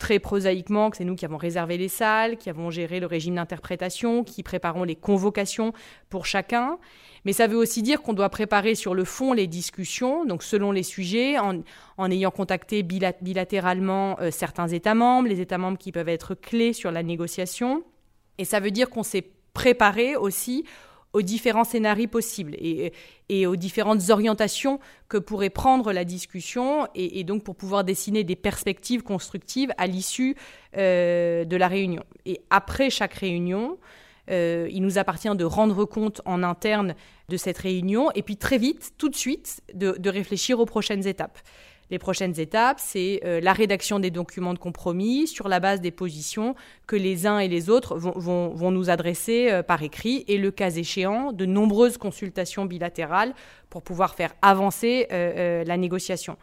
très 0.02 0.18
prosaïquement 0.18 0.90
que 0.90 0.96
c'est 0.96 1.04
nous 1.04 1.14
qui 1.14 1.24
avons 1.24 1.36
réservé 1.36 1.78
les 1.78 1.88
salles, 1.88 2.36
qui 2.36 2.50
avons 2.50 2.70
géré 2.70 2.98
le 2.98 3.06
régime 3.06 3.36
d'interprétation, 3.36 4.24
qui 4.24 4.42
préparons 4.42 4.82
les 4.82 4.96
convocations 4.96 5.72
pour 6.10 6.26
chacun. 6.26 6.78
Mais 7.24 7.32
ça 7.32 7.46
veut 7.46 7.56
aussi 7.56 7.82
dire 7.82 8.02
qu'on 8.02 8.12
doit 8.12 8.28
préparer 8.28 8.74
sur 8.74 8.94
le 8.94 9.04
fond 9.04 9.32
les 9.32 9.46
discussions, 9.46 10.24
donc 10.24 10.42
selon 10.42 10.72
les 10.72 10.82
sujets, 10.82 11.36
en, 11.38 12.10
ayant 12.10 12.32
contacté 12.32 12.82
bilatéralement 12.82 14.18
euh, 14.20 14.32
certains 14.32 14.66
États 14.66 14.96
membres, 14.96 15.28
les 15.28 15.40
États 15.40 15.58
membres 15.58 15.78
qui 15.78 15.92
peuvent 15.92 16.08
être 16.08 16.34
clés 16.34 16.72
sur 16.72 16.90
la 16.90 17.04
négociation. 17.04 17.84
Et 18.38 18.44
ça 18.44 18.58
veut 18.58 18.72
dire 18.72 18.90
qu'on 18.90 19.04
s'est 19.04 19.30
préparé 19.54 20.16
aussi 20.16 20.64
aux 21.12 21.22
différents 21.22 21.64
scénarios 21.64 22.08
possibles 22.08 22.56
et, 22.58 22.92
aux 23.46 23.56
différentes 23.56 24.10
orientations 24.10 24.78
que 25.08 25.16
pourrait 25.16 25.50
prendre 25.50 25.92
la 25.92 26.04
discussion 26.04 26.86
et, 26.94 27.24
donc 27.24 27.44
pour 27.44 27.56
pouvoir 27.56 27.84
dessiner 27.84 28.24
des 28.24 28.36
perspectives 28.36 29.02
constructives 29.02 29.72
à 29.78 29.86
l'issue 29.86 30.36
euh, 30.76 31.44
de 31.44 31.56
la 31.56 31.68
réunion. 31.68 32.04
Et 32.26 32.42
après 32.50 32.90
chaque 32.90 33.14
réunion, 33.14 33.78
euh, 34.30 34.68
il 34.70 34.82
nous 34.82 34.98
appartient 34.98 35.34
de 35.34 35.44
rendre 35.44 35.84
compte 35.84 36.20
en 36.24 36.42
interne 36.42 36.94
de 37.28 37.36
cette 37.36 37.58
réunion 37.58 38.10
et 38.14 38.22
puis 38.22 38.36
très 38.36 38.58
vite, 38.58 38.92
tout 38.98 39.08
de 39.08 39.16
suite, 39.16 39.62
de 39.74 40.10
réfléchir 40.10 40.60
aux 40.60 40.66
prochaines 40.66 41.06
étapes. 41.06 41.38
Les 41.92 41.98
prochaines 41.98 42.40
étapes, 42.40 42.80
c'est 42.80 43.20
euh, 43.26 43.38
la 43.42 43.52
rédaction 43.52 44.00
des 44.00 44.10
documents 44.10 44.54
de 44.54 44.58
compromis 44.58 45.26
sur 45.26 45.46
la 45.46 45.60
base 45.60 45.82
des 45.82 45.90
positions 45.90 46.54
que 46.86 46.96
les 46.96 47.26
uns 47.26 47.38
et 47.38 47.48
les 47.48 47.68
autres 47.68 47.98
vont, 47.98 48.70
nous 48.70 48.88
adresser 48.88 49.50
euh, 49.50 49.62
par 49.62 49.82
écrit 49.82 50.24
et 50.26 50.38
le 50.38 50.50
cas 50.50 50.70
échéant, 50.70 51.32
de 51.32 51.44
nombreuses 51.44 51.98
consultations 51.98 52.64
bilatérales 52.64 53.34
pour 53.68 53.82
pouvoir 53.82 54.14
faire 54.14 54.32
avancer 54.40 55.06
euh, 55.12 55.64
la 55.64 55.76
négociation. 55.76 56.38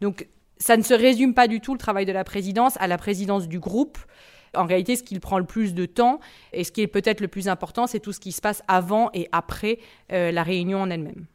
Donc 0.00 0.28
ça 0.58 0.76
ne 0.76 0.82
se 0.82 0.94
résume 0.94 1.34
pas 1.34 1.48
du 1.48 1.58
tout 1.58 1.72
le 1.72 1.80
travail 1.80 2.06
de 2.06 2.12
la 2.12 2.22
présidence 2.22 2.76
à 2.78 2.86
la 2.86 2.96
présidence 2.96 3.48
du 3.48 3.58
groupe. 3.58 3.98
En 4.54 4.66
réalité, 4.66 4.94
ce 4.94 5.02
qui 5.02 5.18
prend 5.18 5.40
le 5.40 5.46
plus 5.46 5.74
de 5.74 5.84
temps 5.84 6.20
et 6.52 6.62
ce 6.62 6.70
qui 6.70 6.80
est 6.80 6.86
peut-être 6.86 7.20
le 7.20 7.26
plus 7.26 7.48
important, 7.48 7.88
c'est 7.88 7.98
tout 7.98 8.12
ce 8.12 8.20
qui 8.20 8.30
se 8.30 8.40
passe 8.40 8.62
avant 8.68 9.10
et 9.14 9.28
après 9.32 9.80
la 10.10 10.44
réunion 10.44 10.80
en 10.80 10.90
elle-même. 10.90 11.26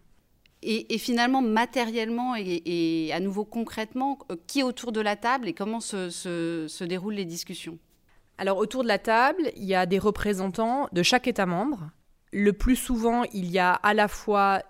Et, 0.64 0.98
finalement, 0.98 1.42
matériellement 1.42 2.36
et, 2.36 3.12
à 3.14 3.20
nouveau 3.20 3.46
concrètement, 3.46 4.20
euh, 4.32 4.36
qui 4.48 4.60
est 4.60 4.64
autour 4.64 4.92
de 4.92 5.02
la 5.02 5.16
table 5.16 5.48
et 5.48 5.54
comment 5.54 5.80
se, 5.80 6.84
déroulent 6.84 7.14
les 7.14 7.26
discussions? 7.26 7.78
Alors 8.40 8.58
autour 8.58 8.84
de 8.84 8.88
la 8.88 9.00
table, 9.00 9.52
il 9.56 9.66
y 9.66 9.76
a 9.76 9.86
des 9.86 10.00
représentants 10.00 10.90
de 10.92 11.04
chaque 11.04 11.28
État 11.28 11.46
membre. 11.46 11.92
le 12.34 12.54
plus 12.54 12.76
souvent, 12.76 13.24
il 13.34 13.50
y 13.50 13.58
a 13.58 13.72
à 13.72 13.94
la 13.94 14.08
fois 14.08 14.62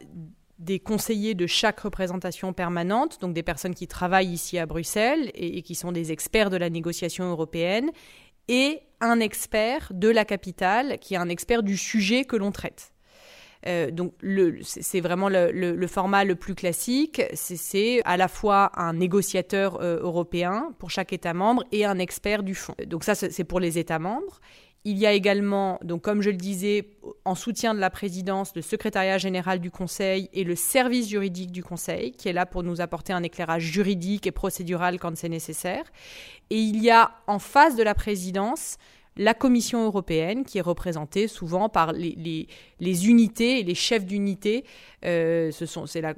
des 0.59 0.79
conseillers 0.79 1.35
de 1.35 1.47
chaque 1.47 1.79
représentation 1.79 2.53
permanente, 2.53 3.19
donc 3.21 3.33
des 3.33 3.43
personnes 3.43 3.75
qui 3.75 3.87
travaillent 3.87 4.31
ici 4.31 4.57
à 4.57 4.65
Bruxelles 4.65 5.31
et, 5.35 5.61
qui 5.61 5.75
sont 5.75 5.91
des 5.91 6.11
experts 6.11 6.49
de 6.49 6.57
la 6.57 6.69
négociation 6.69 7.25
européenne, 7.25 7.91
et 8.47 8.79
un 9.01 9.19
expert 9.19 9.91
de 9.93 10.09
la 10.09 10.25
capitale 10.25 10.97
qui 10.99 11.13
est 11.13 11.17
un 11.17 11.29
expert 11.29 11.61
du 11.61 11.77
sujet 11.77 12.25
que 12.25 12.35
l'on 12.35 12.51
traite. 12.51 12.93
Euh, 13.65 13.91
donc 13.91 14.13
c'est 14.61 15.01
vraiment 15.01 15.29
le, 15.29 15.87
format 15.87 16.23
le 16.23 16.35
plus 16.35 16.55
classique. 16.55 17.21
C'est 17.33 18.01
à 18.05 18.17
la 18.17 18.27
fois 18.27 18.71
un 18.75 18.93
négociateur 18.93 19.81
euh, 19.81 19.99
européen 20.01 20.73
pour 20.79 20.91
chaque 20.91 21.13
État 21.13 21.33
membre 21.33 21.63
et 21.71 21.85
un 21.85 21.99
expert 21.99 22.43
du 22.43 22.55
fond. 22.55 22.75
Donc 22.85 23.03
ça, 23.03 23.15
c'est 23.15 23.43
pour 23.43 23.59
les 23.59 23.77
États 23.77 23.99
membres. 23.99 24.39
Il 24.89 24.97
y 24.97 25.05
a 25.05 25.11
également, 25.11 25.79
donc 25.83 26.01
comme 26.01 26.21
je 26.21 26.29
le 26.29 26.37
disais, 26.37 26.91
en 27.25 27.35
soutien 27.35 27.73
de 27.73 27.79
la 27.79 27.89
présidence, 27.89 28.53
le 28.55 28.61
secrétariat 28.61 29.17
général 29.17 29.59
du 29.59 29.69
Conseil 29.69 30.29
et 30.31 30.45
le 30.45 30.55
service 30.55 31.09
juridique 31.09 31.51
du 31.51 31.61
Conseil, 31.61 32.13
qui 32.13 32.29
est 32.29 32.33
là 32.33 32.45
pour 32.45 32.63
nous 32.63 32.79
apporter 32.79 33.11
un 33.11 33.21
éclairage 33.21 33.63
juridique 33.63 34.27
et 34.27 34.31
procédural 34.31 34.97
quand 34.97 35.17
c'est 35.17 35.27
nécessaire. 35.27 35.83
Et 36.51 36.59
il 36.59 36.81
y 36.81 36.89
a 36.89 37.11
en 37.27 37.39
face 37.39 37.75
de 37.75 37.83
la 37.83 37.95
présidence 37.95 38.77
la 39.17 39.33
Commission 39.33 39.85
européenne, 39.85 40.45
qui 40.45 40.57
est 40.57 40.61
représentée 40.61 41.27
souvent 41.27 41.69
par 41.69 41.91
les, 41.93 42.47
unités 42.81 43.59
et 43.59 43.63
les 43.63 43.75
chefs 43.75 44.05
d'unité. 44.05 44.63
Euh, 45.05 45.51
c'est 45.51 46.01
la, 46.01 46.13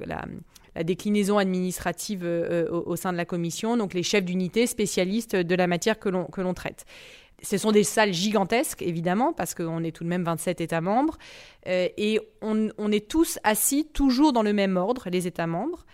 déclinaison 0.84 1.38
administrative 1.38 2.22
euh, 2.24 2.70
au, 2.70 2.96
sein 2.96 3.12
de 3.12 3.16
la 3.16 3.24
Commission, 3.24 3.76
donc 3.76 3.94
les 3.94 4.02
chefs 4.02 4.24
d'unité 4.24 4.66
spécialistes 4.66 5.34
de 5.34 5.54
la 5.54 5.66
matière 5.66 5.98
que 5.98 6.08
l'on 6.08 6.54
traite. 6.54 6.84
Ce 7.42 7.56
sont 7.56 7.72
des 7.72 7.84
salles 7.84 8.12
gigantesques, 8.12 8.82
évidemment, 8.82 9.32
parce 9.32 9.54
qu'on 9.54 9.82
est 9.82 9.92
tout 9.92 10.04
de 10.04 10.08
même 10.08 10.24
27 10.24 10.60
États 10.60 10.80
membres, 10.80 11.16
euh, 11.66 11.88
et 11.96 12.20
on, 12.42 12.68
on, 12.76 12.92
est 12.92 13.08
tous 13.08 13.38
assis 13.44 13.86
toujours 13.86 14.32
dans 14.32 14.42
le 14.42 14.52
même 14.52 14.76
ordre, 14.76 15.08
les 15.10 15.26
États 15.26 15.46
membres, 15.46 15.86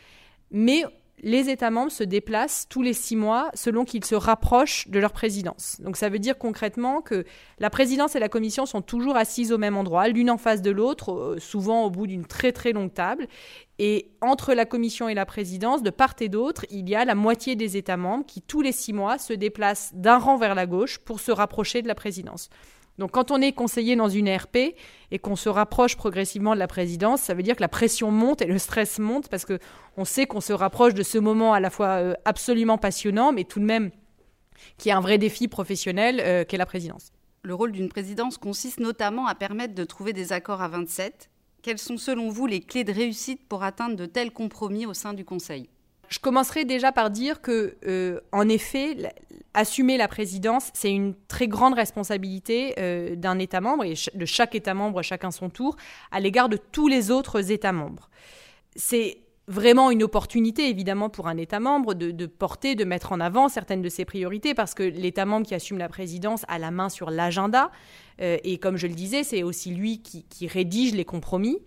mais 0.51 0.85
les 1.23 1.49
États 1.49 1.71
membres 1.71 1.93
se 1.93 2.05
déplacent 2.05 2.67
tous 2.69 2.83
les 2.83 2.93
six 2.93 3.17
mois 3.17 3.51
selon 3.55 3.85
qu'ils 3.85 4.05
se 4.05 4.15
rapprochent 4.15 4.89
de 4.89 4.99
leur 4.99 5.13
présidence. 5.13 5.81
Donc 5.81 5.97
ça 5.97 6.09
veut 6.09 6.19
dire 6.19 6.37
concrètement 6.37 7.01
que 7.01 7.25
la 7.59 7.71
présidence 7.71 8.17
et 8.17 8.19
la 8.19 8.29
commission 8.29 8.67
sont 8.67 8.83
toujours 8.83 9.17
assises 9.17 9.53
au 9.53 9.59
même 9.59 9.77
endroit, 9.77 10.09
l'une 10.09 10.31
en 10.31 10.37
face 10.37 10.63
de 10.63 10.71
l'autre, 10.71 11.13
euh, 11.13 11.39
souvent 11.39 11.85
au 11.85 11.91
bout 11.91 12.07
d'une 12.07 12.27
très 12.27 12.53
très 12.53 12.73
longue 12.73 12.93
table. 12.93 13.29
Et 13.79 14.11
entre 14.21 14.55
la 14.55 14.65
commission 14.65 15.09
et 15.09 15.15
la 15.15 15.27
présidence, 15.27 15.83
de 15.83 15.91
part 15.91 16.15
et 16.21 16.29
d'autre, 16.29 16.65
il 16.71 16.89
y 16.89 16.95
a 16.95 17.05
la 17.05 17.15
moitié 17.15 17.57
des 17.57 17.77
États 17.77 17.97
membres 17.97 18.25
qui 18.27 18.41
tous 18.41 18.63
les 18.63 18.73
six 18.73 18.93
mois 18.93 19.19
se 19.19 19.33
déplacent 19.33 19.93
d'un 19.95 20.19
rang 20.19 20.37
vers 20.37 20.55
la 20.55 20.67
gauche 20.67 20.99
pour 20.99 21.21
se 21.21 21.31
rapprocher 21.31 21.83
de 21.83 21.89
la 21.89 21.95
présidence. 21.95 22.49
Donc 22.99 23.11
quand 23.11 23.31
on 23.31 23.41
est 23.41 23.53
conseiller 23.53 23.95
dans 23.97 24.09
une 24.09 24.35
RP 24.35 24.75
et 25.11 25.19
qu'on 25.19 25.37
se 25.37 25.49
rapproche 25.49 25.97
progressivement 25.97 26.55
de 26.55 26.59
la 26.59 26.67
présidence, 26.67 27.21
ça 27.21 27.35
veut 27.35 27.43
dire 27.43 27.57
que 27.57 27.61
la 27.61 27.69
pression 27.69 28.11
monte 28.11 28.43
et 28.43 28.47
le 28.47 28.59
stress 28.59 28.99
monte 28.99 29.29
parce 29.29 29.45
que 29.45 29.59
on 29.97 30.05
sait 30.05 30.27
qu'on 30.27 30.41
se 30.41 30.53
rapproche 30.53 30.95
de 30.95 31.03
ce 31.03 31.19
moment 31.19 31.53
à 31.53 31.61
la 31.61 31.71
fois 31.71 31.89
euh, 32.01 32.15
absolument 32.25 32.79
passionnant, 32.79 33.33
mais 33.33 33.45
tout 33.45 33.61
de 33.61 33.65
même 33.65 33.91
qui 34.79 34.89
est 34.89 34.93
un 34.93 35.01
vrai 35.01 35.19
défi 35.19 35.49
professionnel 35.49 36.21
euh, 36.21 36.45
qu'est 36.45 36.57
la 36.57 36.67
présidence. 36.67 37.13
Le 37.43 37.55
rôle 37.55 37.73
d'une 37.73 37.89
présidence 37.89 38.39
consiste 38.39 38.81
notamment 38.81 39.27
à 39.27 39.35
permettre 39.35 39.75
de 39.75 39.85
trouver 39.85 40.13
des 40.13 40.33
accords 40.33 40.63
à 40.63 40.69
27. 40.69 41.31
Quelles 41.63 41.79
sont 41.79 41.97
selon 41.97 42.29
vous 42.29 42.47
les 42.47 42.61
clés 42.61 42.85
de 42.85 42.93
réussite 42.93 43.47
pour 43.47 43.63
atteindre 43.63 43.97
de 43.97 44.07
tels 44.07 44.33
compromis 44.33 44.87
au 44.87 44.95
sein 44.95 45.15
du 45.15 45.25
Conseil? 45.25 45.69
Je 46.09 46.19
commencerai 46.19 46.65
déjà 46.65 46.93
par 46.93 47.11
dire 47.11 47.41
que, 47.41 47.77
euh, 47.87 48.21
en 48.33 48.49
effet, 48.49 48.97
assumer 49.55 49.97
la 49.97 50.09
présidence, 50.09 50.71
c'est 50.75 50.93
une 50.93 51.15
très 51.29 51.49
grande 51.49 51.75
responsabilité 51.75 52.75
euh, 52.79 53.17
d'un 53.17 53.39
État 53.39 53.61
membre 53.61 53.85
et 53.85 53.95
de 54.15 54.25
chaque 54.27 54.55
État 54.55 54.75
membre, 54.75 55.03
chacun 55.03 55.31
son 55.31 55.51
tour, 55.51 55.77
à 56.13 56.21
l'égard 56.21 56.49
de 56.49 56.57
tous 56.57 56.89
les 56.89 57.11
autres 57.11 57.51
États 57.51 57.73
membres. 57.73 58.11
C'est 58.77 59.19
vraiment 59.49 59.91
une 59.91 60.03
opportunité, 60.03 60.69
évidemment, 60.69 61.09
pour 61.09 61.29
un 61.29 61.37
État 61.37 61.61
membre 61.61 61.95
de, 61.95 62.27
porter, 62.27 62.75
de 62.75 62.85
mettre 62.85 63.13
en 63.13 63.21
avant 63.21 63.49
certaines 63.49 63.83
de 63.83 63.89
ses 63.89 64.05
priorités, 64.05 64.55
parce 64.55 64.75
que 64.75 64.83
l'État 64.83 65.25
membre 65.25 65.47
qui 65.47 65.55
assume 65.55 65.79
la 65.79 65.89
présidence 65.89 66.45
a 66.49 66.59
la 66.59 66.71
main 66.71 66.89
sur 66.89 67.11
l'agenda, 67.11 67.71
euh, 68.21 68.39
et 68.45 68.59
comme 68.59 68.77
je 68.77 68.87
le 68.87 68.95
disais, 68.95 69.23
c'est 69.23 69.43
aussi 69.43 69.73
lui 69.73 70.03
qui 70.03 70.47
rédige 70.47 70.95
les 70.95 71.05
compromis 71.05 71.59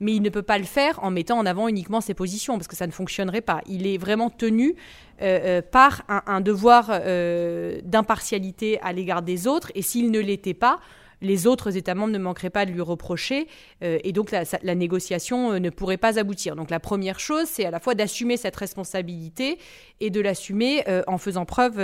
mais 0.00 0.14
il 0.14 0.22
ne 0.22 0.30
peut 0.30 0.42
pas 0.42 0.58
le 0.58 0.64
faire 0.64 1.02
en 1.02 1.10
mettant 1.10 1.38
en 1.38 1.46
avant 1.46 1.68
uniquement 1.68 2.00
ses 2.00 2.14
positions, 2.14 2.56
parce 2.56 2.68
que 2.68 2.76
ça 2.76 2.86
ne 2.86 2.92
fonctionnerait 2.92 3.40
pas. 3.40 3.60
Il 3.66 3.86
est 3.86 3.98
vraiment 3.98 4.30
tenu 4.30 4.74
euh, 5.22 5.58
euh, 5.58 5.62
par 5.62 6.02
un, 6.08 6.40
devoir 6.40 6.88
euh, 6.90 7.80
d'impartialité 7.84 8.78
à 8.82 8.92
l'égard 8.92 9.22
des 9.22 9.46
autres, 9.46 9.72
et 9.74 9.82
s'il 9.82 10.10
ne 10.10 10.20
l'était 10.20 10.54
pas, 10.54 10.78
les 11.22 11.46
autres 11.46 11.78
États 11.78 11.94
membres 11.94 12.12
ne 12.12 12.18
manqueraient 12.18 12.50
pas 12.50 12.66
de 12.66 12.72
lui 12.72 12.82
reprocher, 12.82 13.46
et 13.80 14.12
donc 14.12 14.30
la, 14.30 14.42
la, 14.62 14.74
négociation 14.74 15.58
ne 15.58 15.70
pourrait 15.70 15.96
pas 15.96 16.18
aboutir. 16.18 16.56
Donc 16.56 16.68
la 16.68 16.78
première 16.78 17.18
chose, 17.18 17.46
c'est 17.46 17.64
à 17.64 17.70
la 17.70 17.80
fois 17.80 17.94
d'assumer 17.94 18.36
cette 18.36 18.54
responsabilité 18.54 19.56
et 20.00 20.10
de 20.10 20.20
l'assumer 20.20 20.84
en 21.06 21.16
faisant 21.16 21.46
preuve 21.46 21.76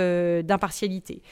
d'impartialité. 0.43 1.23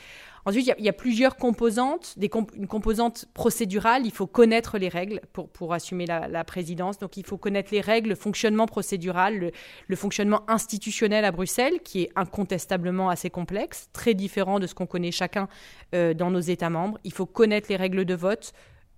Ensuite, 0.46 0.74
il 0.78 0.86
y, 0.86 0.90
a 0.90 0.94
plusieurs 0.94 1.36
composantes. 1.36 2.16
Une 2.56 2.68
composante 2.68 3.26
procédurale, 3.34 4.06
il 4.06 4.12
faut 4.12 4.28
connaître 4.28 4.78
les 4.78 4.90
règles 4.90 5.22
pour, 5.34 5.74
assumer 5.74 6.06
la, 6.06 6.44
présidence. 6.44 6.98
Donc, 6.98 7.18
il 7.18 7.26
faut 7.26 7.38
connaître 7.38 7.72
les 7.72 7.82
règles, 7.82 8.10
le 8.10 8.16
fonctionnement 8.16 8.66
procédural, 8.66 9.52
le, 9.88 9.96
fonctionnement 9.96 10.44
institutionnel 10.50 11.26
à 11.26 11.32
Bruxelles, 11.32 11.80
qui 11.84 12.04
est 12.04 12.12
incontestablement 12.16 13.10
assez 13.10 13.30
complexe, 13.30 13.90
très 13.94 14.14
différent 14.14 14.60
de 14.60 14.68
ce 14.68 14.74
qu'on 14.74 14.88
connaît 14.88 15.12
chacun 15.12 15.48
euh, 15.94 16.14
dans 16.14 16.32
nos 16.32 16.40
États 16.40 16.70
membres. 16.70 16.98
Il 17.04 17.14
faut 17.14 17.28
connaître 17.28 17.68
les 17.70 17.76
règles 17.76 18.06
de 18.06 18.16
vote, 18.16 18.54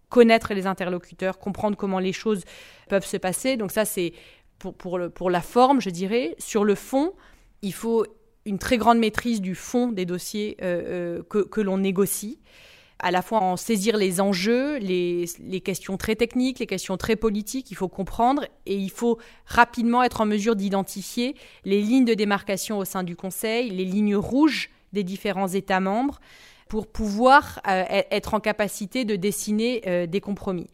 connaître 0.09 0.53
les 0.53 0.65
interlocuteurs, 0.65 1.39
comprendre 1.39 1.75
comment 1.75 1.99
les 1.99 2.13
choses 2.13 2.43
peuvent 2.87 3.05
se 3.05 3.17
passer. 3.17 3.57
Donc, 3.57 3.71
ça, 3.71 3.83
c'est 3.83 4.13
pour 4.59 5.29
la 5.29 5.41
forme, 5.41 5.81
je 5.81 5.89
dirais. 5.89 6.35
Sur 6.37 6.63
le 6.63 6.75
fond, 6.75 7.13
il 7.61 7.73
faut 7.73 8.05
une 8.45 8.59
très 8.59 8.77
grande 8.77 8.99
maîtrise 8.99 9.41
du 9.41 9.55
fond 9.55 9.91
des 9.91 10.05
dossiers 10.05 10.57
euh, 10.61 11.21
euh, 11.31 11.45
que, 11.45 11.61
l'on 11.61 11.77
négocie, 11.77 12.39
à 12.99 13.11
la 13.11 13.21
fois 13.21 13.41
en 13.41 13.57
saisir 13.57 13.97
les 13.97 14.21
enjeux, 14.21 14.77
les, 14.77 15.25
les, 15.39 15.61
questions 15.61 15.97
très 15.97 16.15
techniques, 16.15 16.59
les 16.59 16.67
questions 16.67 16.97
très 16.97 17.15
politiques, 17.15 17.71
il 17.71 17.75
faut 17.75 17.87
comprendre 17.87 18.45
et 18.65 18.75
il 18.75 18.91
faut 18.91 19.17
rapidement 19.45 20.03
être 20.03 20.21
en 20.21 20.25
mesure 20.25 20.55
d'identifier 20.55 21.35
les 21.65 21.81
lignes 21.81 22.05
de 22.05 22.13
démarcation 22.13 22.77
au 22.77 22.85
sein 22.85 23.03
du 23.03 23.15
Conseil, 23.15 23.69
les 23.69 23.85
lignes 23.85 24.15
rouges 24.15 24.69
des 24.93 25.03
différents 25.03 25.47
États 25.47 25.79
membres 25.79 26.19
pour 26.69 26.87
pouvoir 26.87 27.61
euh, 27.67 27.83
e-, 27.83 28.03
être 28.11 28.33
en 28.33 28.39
capacité 28.39 29.05
de 29.05 29.15
dessiner 29.15 30.07
des 30.07 30.21
compromis. 30.21 30.67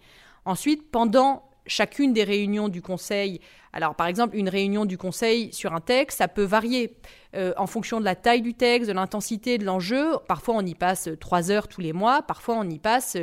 Ensuite, 0.45 0.89
pendant 0.91 1.48
chacune 1.65 2.13
des 2.13 2.23
réunions 2.23 2.69
du 2.69 2.81
Conseil. 2.81 3.41
Alors, 3.71 3.93
par 3.93 4.07
exemple, 4.07 4.35
une 4.35 4.49
réunion 4.49 4.85
du 4.85 4.97
Conseil 4.97 5.53
sur 5.53 5.73
un 5.73 5.79
texte, 5.79 6.17
ça 6.17 6.27
peut 6.27 6.43
varier 6.43 6.95
euh, 7.35 7.53
en 7.57 7.67
fonction 7.67 7.99
de 7.99 8.05
la 8.05 8.15
taille 8.15 8.41
du 8.41 8.55
texte, 8.55 8.87
de 8.89 8.93
l'intensité 8.93 9.59
de 9.59 9.65
l'enjeu. 9.65 10.13
Parfois, 10.27 10.55
on 10.57 10.65
y 10.65 10.73
passe 10.73 11.09
trois 11.19 11.51
heures 11.51 11.67
tous 11.67 11.81
les 11.81 11.93
mois. 11.93 12.23
Parfois, 12.23 12.55
on 12.57 12.67
y 12.67 12.79
passe 12.79 13.17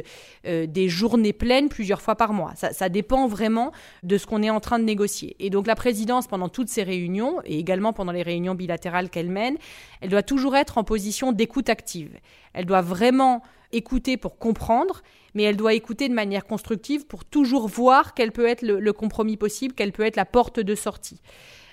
euh, 0.46 0.66
des 0.66 0.88
journées 0.88 1.32
pleines 1.32 1.68
plusieurs 1.68 2.00
fois 2.00 2.14
par 2.14 2.32
mois. 2.32 2.52
Ça, 2.54 2.72
ça 2.72 2.88
dépend 2.88 3.26
vraiment 3.26 3.72
de 4.04 4.16
ce 4.18 4.26
qu'on 4.26 4.42
est 4.42 4.50
en 4.50 4.60
train 4.60 4.78
de 4.78 4.84
négocier. 4.84 5.34
Et 5.40 5.50
donc, 5.50 5.66
la 5.66 5.74
présidence, 5.74 6.28
pendant 6.28 6.48
toutes 6.48 6.68
ces 6.68 6.84
réunions, 6.84 7.40
et 7.44 7.58
également 7.58 7.92
pendant 7.92 8.12
les 8.12 8.22
réunions 8.22 8.54
bilatérales 8.54 9.10
qu'elle 9.10 9.30
mène, 9.30 9.56
elle 10.00 10.10
doit 10.10 10.22
toujours 10.22 10.54
être 10.54 10.78
en 10.78 10.84
position 10.84 11.32
d'écoute 11.32 11.68
active. 11.68 12.16
Elle 12.52 12.66
doit 12.66 12.82
vraiment 12.82 13.42
écouter 13.76 14.16
pour 14.16 14.38
comprendre, 14.38 15.02
mais 15.34 15.42
elle 15.42 15.56
doit 15.56 15.74
écouter 15.74 16.08
de 16.08 16.14
manière 16.14 16.46
constructive 16.46 17.06
pour 17.06 17.24
toujours 17.24 17.68
voir 17.68 18.14
quel 18.14 18.32
peut 18.32 18.46
être 18.46 18.62
le, 18.62 18.92
compromis 18.92 19.36
possible, 19.36 19.74
quelle 19.74 19.92
peut 19.92 20.04
être 20.04 20.16
la 20.16 20.24
porte 20.24 20.60
de 20.60 20.74
sortie. 20.74 21.20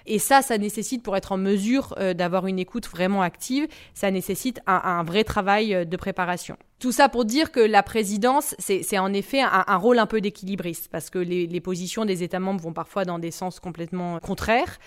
Et 0.06 0.20
ça, 0.20 0.42
ça 0.42 0.58
nécessite, 0.58 1.02
pour 1.02 1.16
être 1.16 1.32
en 1.32 1.38
mesure 1.38 1.96
euh, 1.98 2.14
d'avoir 2.14 2.48
une 2.48 2.60
écoute 2.60 2.90
vraiment 2.90 3.22
active, 3.22 3.68
ça 3.94 4.12
nécessite 4.12 4.60
un, 4.68 5.02
vrai 5.04 5.24
travail 5.24 5.74
euh, 5.74 5.86
de 5.86 5.96
préparation. 5.96 6.58
Tout 6.80 6.92
ça 6.92 7.08
pour 7.08 7.24
dire 7.24 7.54
que 7.54 7.62
la 7.62 7.84
présidence, 7.84 8.54
c'est 8.60 8.98
en 8.98 9.14
effet 9.14 9.40
un, 9.42 9.78
rôle 9.78 10.00
un 10.00 10.06
peu 10.06 10.20
d'équilibriste, 10.20 10.90
parce 10.92 11.10
que 11.10 11.20
les, 11.20 11.62
positions 11.62 12.04
des 12.04 12.24
États 12.24 12.42
membres 12.42 12.62
vont 12.62 12.74
parfois 12.74 13.06
dans 13.06 13.20
des 13.20 13.32
sens 13.32 13.62
complètement 13.62 14.20
contraires. 14.20 14.78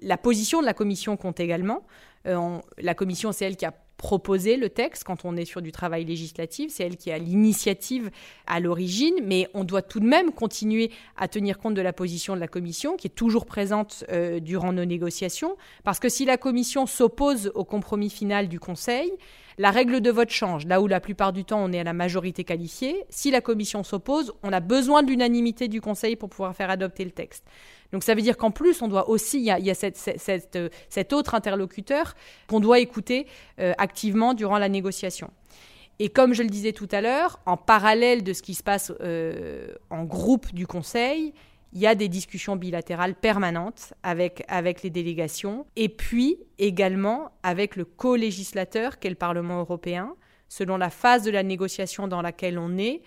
La 0.00 0.16
position 0.16 0.60
de 0.60 0.66
la 0.66 0.74
Commission 0.74 1.16
compte 1.16 1.40
également. 1.40 1.82
Euh, 2.28 2.58
la 2.78 2.94
Commission, 2.94 3.32
c'est 3.32 3.46
elle 3.46 3.56
qui 3.56 3.66
a 3.66 3.74
proposé 4.00 4.56
le 4.56 4.70
texte 4.70 5.04
quand 5.04 5.26
on 5.26 5.36
est 5.36 5.44
sur 5.44 5.60
du 5.60 5.72
travail 5.72 6.06
législatif. 6.06 6.72
C'est 6.72 6.84
elle 6.84 6.96
qui 6.96 7.12
a 7.12 7.18
l'initiative 7.18 8.10
à 8.46 8.58
l'origine, 8.58 9.14
mais 9.22 9.46
on 9.52 9.62
doit 9.62 9.82
tout 9.82 10.00
de 10.00 10.06
même 10.06 10.32
continuer 10.32 10.90
à 11.18 11.28
tenir 11.28 11.58
compte 11.58 11.74
de 11.74 11.82
la 11.82 11.92
position 11.92 12.34
de 12.34 12.40
la 12.40 12.48
Commission, 12.48 12.96
qui 12.96 13.08
est 13.08 13.14
toujours 13.14 13.44
présente 13.44 14.04
euh, 14.10 14.40
durant 14.40 14.72
nos 14.72 14.86
négociations, 14.86 15.54
parce 15.84 15.98
que 16.00 16.08
si 16.08 16.24
la 16.24 16.38
Commission 16.38 16.86
s'oppose 16.86 17.52
au 17.54 17.64
compromis 17.64 18.08
final 18.08 18.48
du 18.48 18.58
Conseil, 18.58 19.12
la 19.58 19.70
règle 19.70 20.00
de 20.00 20.10
vote 20.10 20.30
change. 20.30 20.64
Là 20.64 20.80
où 20.80 20.86
la 20.86 21.00
plupart 21.00 21.34
du 21.34 21.44
temps 21.44 21.62
on 21.62 21.70
est 21.70 21.80
à 21.80 21.84
la 21.84 21.92
majorité 21.92 22.42
qualifiée, 22.44 23.04
si 23.10 23.30
la 23.30 23.42
Commission 23.42 23.84
s'oppose, 23.84 24.32
on 24.42 24.54
a 24.54 24.60
besoin 24.60 25.02
de 25.02 25.10
l'unanimité 25.10 25.68
du 25.68 25.82
Conseil 25.82 26.16
pour 26.16 26.30
pouvoir 26.30 26.56
faire 26.56 26.70
adopter 26.70 27.04
le 27.04 27.10
texte. 27.10 27.44
Donc 27.92 28.04
ça 28.04 28.14
veut 28.14 28.22
dire 28.22 28.36
qu'en 28.36 28.50
plus, 28.50 28.82
on 28.82 28.88
doit 28.88 29.08
aussi, 29.08 29.38
il 29.38 29.44
y 29.44 29.50
a, 29.50 29.58
euh, 29.58 30.68
cet 30.88 31.12
autre 31.12 31.34
interlocuteur 31.34 32.14
qu'on 32.46 32.60
doit 32.60 32.78
écouter 32.78 33.26
euh, 33.58 33.72
activement 33.78 34.34
durant 34.34 34.58
la 34.58 34.68
négociation. 34.68 35.30
Et 35.98 36.08
comme 36.08 36.32
je 36.32 36.42
le 36.42 36.48
disais 36.48 36.72
tout 36.72 36.88
à 36.92 37.00
l'heure, 37.00 37.40
en 37.46 37.56
parallèle 37.56 38.22
de 38.22 38.32
ce 38.32 38.42
qui 38.42 38.54
se 38.54 38.62
passe 38.62 38.92
euh, 39.00 39.68
en 39.90 40.04
groupe 40.04 40.54
du 40.54 40.66
Conseil, 40.66 41.34
il 41.72 41.80
y 41.80 41.86
a 41.86 41.94
des 41.94 42.08
discussions 42.08 42.56
bilatérales 42.56 43.14
permanentes 43.14 43.92
avec, 44.02 44.42
avec 44.48 44.82
les 44.82 44.90
délégations 44.90 45.66
et 45.76 45.88
puis 45.88 46.38
également 46.58 47.30
avec 47.42 47.76
le 47.76 47.84
co-législateur 47.84 48.98
qu'est 48.98 49.10
le 49.10 49.14
Parlement 49.14 49.60
européen. 49.60 50.14
Selon 50.48 50.76
la 50.76 50.90
phase 50.90 51.22
de 51.22 51.30
la 51.30 51.44
négociation 51.44 52.08
dans 52.08 52.22
laquelle 52.22 52.58
on 52.58 52.76
est, 52.76 53.02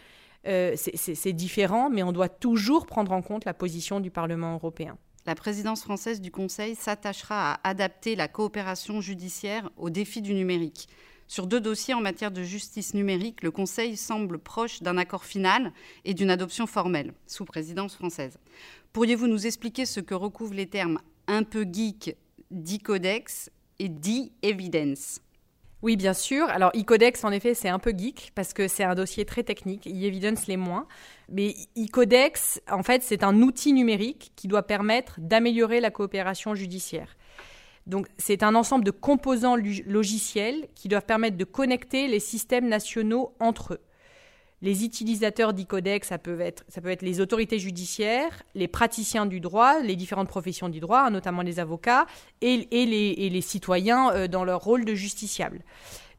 euh, 0.45 0.75
c'est 0.75 1.33
différent, 1.33 1.89
mais 1.89 2.03
on 2.03 2.11
doit 2.11 2.29
toujours 2.29 2.85
prendre 2.85 3.11
en 3.11 3.21
compte 3.21 3.45
la 3.45 3.53
position 3.53 3.99
du 3.99 4.11
Parlement 4.11 4.53
européen. 4.53 4.97
La 5.25 5.35
présidence 5.35 5.83
française 5.83 6.19
du 6.19 6.31
Conseil 6.31 6.75
s'attachera 6.75 7.53
à 7.53 7.69
adapter 7.69 8.15
la 8.15 8.27
coopération 8.27 8.99
judiciaire 8.99 9.69
aux 9.77 9.89
défis 9.89 10.21
du 10.21 10.33
numérique. 10.33 10.89
Sur 11.27 11.47
deux 11.47 11.61
dossiers 11.61 11.93
en 11.93 12.01
matière 12.01 12.31
de 12.31 12.43
justice 12.43 12.93
numérique, 12.93 13.41
le 13.41 13.51
Conseil 13.51 13.95
semble 13.95 14.37
proche 14.37 14.81
d'un 14.81 14.97
accord 14.97 15.23
final 15.23 15.71
et 16.03 16.13
d'une 16.13 16.29
adoption 16.29 16.67
formelle, 16.67 17.13
sous 17.25 17.45
présidence 17.45 17.95
française. 17.95 18.37
Pourriez-vous 18.91 19.27
nous 19.27 19.47
expliquer 19.47 19.85
ce 19.85 20.01
que 20.01 20.13
recouvrent 20.13 20.53
les 20.53 20.67
termes 20.67 20.99
un 21.27 21.43
peu 21.43 21.65
geek 21.71 22.17
d'e-codex 22.51 23.49
et 23.79 23.87
d'e-evidence 23.87 25.21
oui, 25.83 25.97
bien 25.97 26.13
sûr. 26.13 26.47
Alors, 26.49 26.71
e-codex, 26.77 27.25
en 27.25 27.31
effet, 27.31 27.53
c'est 27.53 27.67
un 27.67 27.77
peu 27.77 27.93
geek 27.95 28.31
parce 28.35 28.53
que 28.53 28.69
c'est 28.69 28.85
un 28.85 28.95
dossier 28.95 29.25
très 29.25 29.43
technique. 29.43 29.85
E-evidence 29.85 30.47
les 30.47 30.55
moins. 30.55 30.87
Mais 31.27 31.55
e-codex, 31.77 32.61
en 32.71 32.83
fait, 32.83 33.03
c'est 33.03 33.21
un 33.21 33.41
outil 33.41 33.73
numérique 33.73 34.31
qui 34.37 34.47
doit 34.47 34.63
permettre 34.63 35.19
d'améliorer 35.19 35.81
la 35.81 35.91
coopération 35.91 36.55
judiciaire. 36.55 37.17
Donc, 37.85 38.07
c'est 38.17 38.43
un 38.43 38.55
ensemble 38.55 38.85
de 38.85 38.91
composants 38.91 39.57
logiciels 39.85 40.69
qui 40.73 40.87
doivent 40.87 41.05
permettre 41.05 41.35
de 41.35 41.43
connecter 41.43 42.07
les 42.07 42.21
systèmes 42.21 42.69
nationaux 42.69 43.35
entre 43.41 43.73
eux. 43.73 43.81
Les 44.63 44.85
utilisateurs 44.85 45.53
d'e-codex, 45.53 46.07
ça, 46.07 46.17
peut 46.17 46.39
être, 46.39 46.63
les 47.01 47.19
autorités 47.19 47.59
judiciaires, 47.59 48.43
les 48.55 48.69
praticiens 48.69 49.25
du 49.25 49.41
droit, 49.41 49.81
les 49.81 49.97
différentes 49.97 50.29
professions 50.29 50.69
du 50.69 50.79
droit, 50.79 51.09
notamment 51.09 51.41
les 51.41 51.59
avocats, 51.59 52.05
et, 52.39 52.65
les, 52.71 53.41
citoyens 53.41 54.13
euh, 54.13 54.29
dans 54.29 54.45
leur 54.45 54.61
rôle 54.61 54.85
de 54.85 54.95
justiciable. 54.95 55.59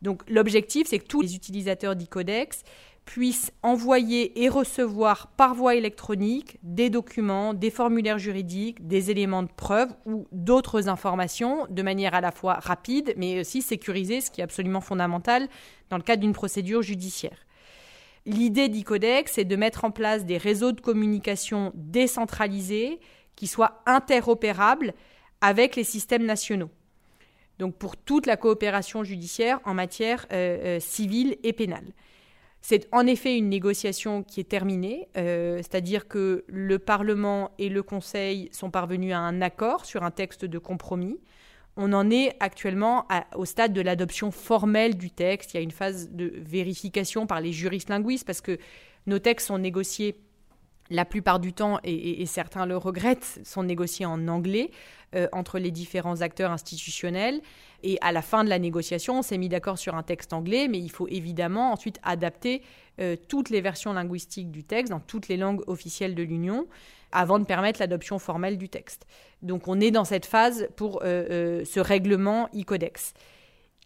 Donc 0.03 0.23
l'objectif, 0.29 0.89
c'est 0.89 0.99
que 0.99 1.07
tous 1.07 1.23
les 1.23 1.35
utilisateurs 1.35 1.97
d'e-codex 1.97 2.65
puissent 3.07 3.51
envoyer 3.63 4.43
et 4.43 4.51
recevoir 4.51 5.29
par 5.29 5.55
voie 5.55 5.75
électronique 5.75 6.59
des 6.63 6.91
documents, 6.91 7.55
des 7.55 7.71
formulaires 7.71 8.19
juridiques, 8.19 8.87
des 8.87 9.11
éléments 9.11 9.43
de 9.43 9.49
preuve 9.57 9.89
ou 10.05 10.27
d'autres 10.33 10.91
informations 10.91 11.67
de 11.71 11.83
manière 11.83 12.15
à 12.15 12.21
la 12.21 12.31
fois 12.31 12.55
rapide 12.55 13.15
mais 13.17 13.41
aussi 13.41 13.63
sécurisée, 13.63 14.21
ce 14.21 14.31
qui 14.31 14.43
est 14.43 14.45
absolument 14.45 14.83
fondamental 14.83 15.49
dans 15.89 15.97
le 15.97 16.03
cadre 16.03 16.21
d'une 16.21 16.35
procédure 16.35 16.83
judiciaire. 16.83 17.44
L'idée 18.27 18.69
d'Icodex, 18.69 19.33
c'est 19.33 19.45
de 19.45 19.57
mettre 19.57 19.85
en 19.85 19.91
place 19.91 20.25
des 20.25 20.39
réseaux 20.39 20.73
de 20.73 20.81
communication 20.81 21.73
décentralisés 21.75 23.01
qui 23.37 23.47
soient 23.47 23.83
interopérables 23.85 24.95
avec 25.41 25.77
les 25.77 25.85
systèmes 25.85 26.25
nationaux. 26.25 26.71
Donc 27.59 27.77
pour 27.77 27.97
toute 27.97 28.27
la 28.27 28.37
coopération 28.37 29.05
judiciaire 29.05 29.61
en 29.65 29.75
matière 29.75 30.27
euh, 30.33 30.77
euh, 30.77 30.81
civile 30.81 31.37
et 31.43 31.53
pénale. 31.53 31.93
C'est 32.63 32.89
en 32.93 33.07
effet 33.07 33.37
une 33.37 33.51
négociation 33.51 34.23
qui 34.23 34.41
est 34.41 34.49
terminée, 34.49 35.09
euh, 35.19 35.59
c'est-à-dire 35.59 36.09
que 36.09 36.45
le 36.47 36.79
Parlement 36.79 37.51
et 37.59 37.69
le 37.69 37.83
Conseil 37.83 38.49
sont 38.53 38.71
parvenus 38.71 39.13
à 39.13 39.19
un 39.19 39.43
accord 39.43 39.85
sur 39.85 40.03
un 40.03 40.11
texte 40.11 40.47
de 40.47 40.59
compromis 40.59 41.21
on 41.77 41.93
en 41.93 42.11
est 42.11 42.37
actuellement 42.41 43.07
au 43.35 43.45
stade 43.45 43.73
de 43.73 43.81
l'adoption 43.81 44.31
formelle 44.31 44.97
du 44.97 45.11
texte. 45.11 45.55
Il 45.55 45.57
y 45.57 45.61
a 45.61 45.63
une 45.63 45.71
phase 45.71 46.11
de 46.11 46.33
vérification 46.37 47.27
par 47.27 47.41
les 47.41 47.53
juristes 47.53 47.89
linguistes 47.89 48.27
parce 48.27 48.41
que 48.41 48.59
nos 49.07 49.19
textes 49.19 49.49
sont 49.49 49.59
négociés 49.59 50.17
la 50.91 51.05
plupart 51.05 51.41
du 51.41 51.53
temps, 51.53 51.79
et, 51.83 52.27
certains 52.27 52.67
le 52.67 52.77
regrettent, 52.77 53.41
sont 53.45 53.63
négociés 53.63 54.05
en 54.05 54.29
anglais 54.29 54.71
euh, 55.15 55.29
entre 55.33 55.59
les 55.59 55.71
différents 55.71 56.21
acteurs 56.21 56.51
institutionnels. 56.51 57.41
Et 57.83 57.99
à 58.03 58.13
la 58.13 58.23
fin 58.23 58.45
de 58.45 58.51
la 58.51 58.59
négociation, 58.59 59.19
on 59.19 59.23
s'est 59.23 59.39
mis 59.39 59.49
d'accord 59.49 59.79
sur 59.79 59.95
un 59.95 60.03
texte 60.03 60.33
anglais, 60.33 60.69
mais 60.69 60.79
il 60.79 60.91
faut 60.91 61.09
évidemment 61.09 61.73
ensuite 61.73 61.99
adapter 62.03 62.63
euh, 63.01 63.17
toutes 63.29 63.51
les 63.51 63.61
versions 63.61 63.93
linguistiques 63.93 64.51
du 64.51 64.63
texte 64.63 64.91
dans 64.91 65.01
toutes 65.01 65.29
les 65.29 65.37
langues 65.37 65.63
officielles 65.67 66.15
de 66.15 66.23
l'Union 66.23 66.67
avant 67.15 67.39
de 67.39 67.45
permettre 67.45 67.81
l'adoption 67.81 68.19
formelle 68.19 68.59
du 68.59 68.69
texte. 68.69 69.07
Donc 69.41 69.69
on 69.69 69.81
est 69.81 69.91
dans 69.91 70.05
cette 70.05 70.27
phase 70.27 70.69
pour 70.77 71.03
euh, 71.03 71.25
euh, 71.31 71.65
ce 71.65 71.81
règlement 71.81 72.49
e-codex. 72.55 73.15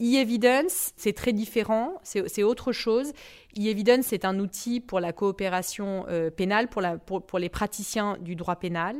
E-evidence, 0.01 0.93
c'est 0.97 1.13
très 1.13 1.33
différent, 1.33 1.95
c'est 2.05 2.43
autre 2.45 2.73
chose. 2.73 3.13
E-evidence, 3.59 4.07
c'est 4.07 4.25
un 4.25 4.39
outil 4.39 4.81
pour 4.81 5.01
la 5.01 5.13
coopération 5.13 6.07
euh, 6.09 6.31
pénale, 6.31 6.69
pour, 6.69 7.39
les 7.39 7.49
praticiens 7.49 8.17
du 8.21 8.37
droit 8.37 8.57
pénal. 8.57 8.97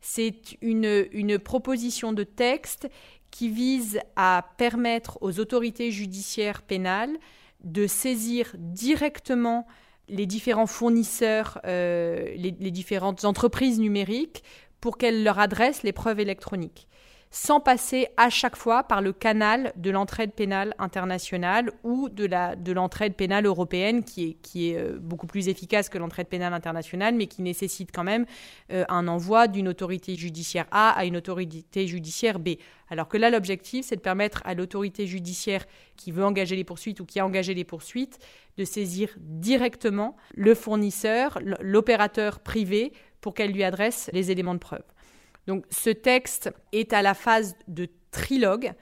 C'est 0.00 0.56
une 0.62 1.38
proposition 1.38 2.12
de 2.12 2.22
texte 2.22 2.88
qui 3.32 3.48
vise 3.48 4.00
à 4.14 4.46
permettre 4.56 5.18
aux 5.20 5.40
autorités 5.40 5.90
judiciaires 5.90 6.62
pénales 6.62 7.18
de 7.64 7.86
saisir 7.88 8.54
directement 8.56 9.66
les 10.10 10.26
différents 10.26 10.66
fournisseurs, 10.66 11.60
euh, 11.64 12.34
les, 12.36 12.70
différentes 12.70 13.24
entreprises 13.24 13.78
numériques 13.78 14.42
pour 14.80 14.98
qu'elles 14.98 15.22
leur 15.24 15.38
adressent 15.38 15.82
les 15.82 15.92
preuves 15.92 16.20
électroniques 16.20 16.88
sans 17.30 17.60
passer 17.60 18.08
à 18.16 18.28
chaque 18.28 18.56
fois 18.56 18.82
par 18.82 19.00
le 19.00 19.12
canal 19.12 19.72
de 19.76 19.90
l'entraide 19.90 20.32
pénale 20.32 20.74
internationale 20.78 21.70
ou 21.84 22.08
de, 22.08 22.26
l'entraide 22.72 23.14
pénale 23.14 23.46
européenne 23.46 24.02
qui 24.02 24.30
est, 24.30 24.32
qui 24.42 24.70
est 24.70 24.78
euh, 24.78 24.98
beaucoup 25.00 25.28
plus 25.28 25.48
efficace 25.48 25.88
que 25.88 25.98
l'entraide 25.98 26.26
pénale 26.26 26.52
internationale 26.52 27.14
mais 27.14 27.28
qui 27.28 27.42
nécessite 27.42 27.90
quand 27.94 28.02
même 28.02 28.26
euh, 28.72 28.84
un 28.88 29.06
envoi 29.06 29.46
d'une 29.46 29.68
autorité 29.68 30.16
judiciaire 30.16 30.66
A 30.72 30.90
à 30.90 31.04
une 31.04 31.16
autorité 31.16 31.86
judiciaire 31.86 32.40
B. 32.40 32.50
Alors 32.90 33.06
que 33.06 33.16
là, 33.16 33.30
l'objectif, 33.30 33.86
c'est 33.86 33.94
de 33.94 34.00
permettre 34.00 34.42
à 34.44 34.54
l'autorité 34.54 35.06
judiciaire 35.06 35.64
qui 35.96 36.10
veut 36.10 36.24
engager 36.24 36.56
les 36.56 36.64
poursuites 36.64 36.98
ou 36.98 37.06
qui 37.06 37.20
a 37.20 37.26
engagé 37.26 37.54
les 37.54 37.62
poursuites 37.64 38.18
de 38.56 38.64
saisir 38.64 39.14
directement 39.18 40.16
le 40.34 40.56
fournisseur, 40.56 41.38
l'opérateur 41.60 42.40
privé, 42.40 42.92
pour 43.20 43.34
qu'elle 43.34 43.52
lui 43.52 43.62
adresse 43.62 44.10
les 44.12 44.32
éléments 44.32 44.54
de 44.54 44.58
preuve. 44.58 44.82
Donc 45.50 45.64
ce 45.68 45.90
texte 45.90 46.52
est 46.70 46.92
à 46.92 47.02
la 47.02 47.12
phase 47.12 47.56
de 47.66 47.88
trilogue. 48.12 48.72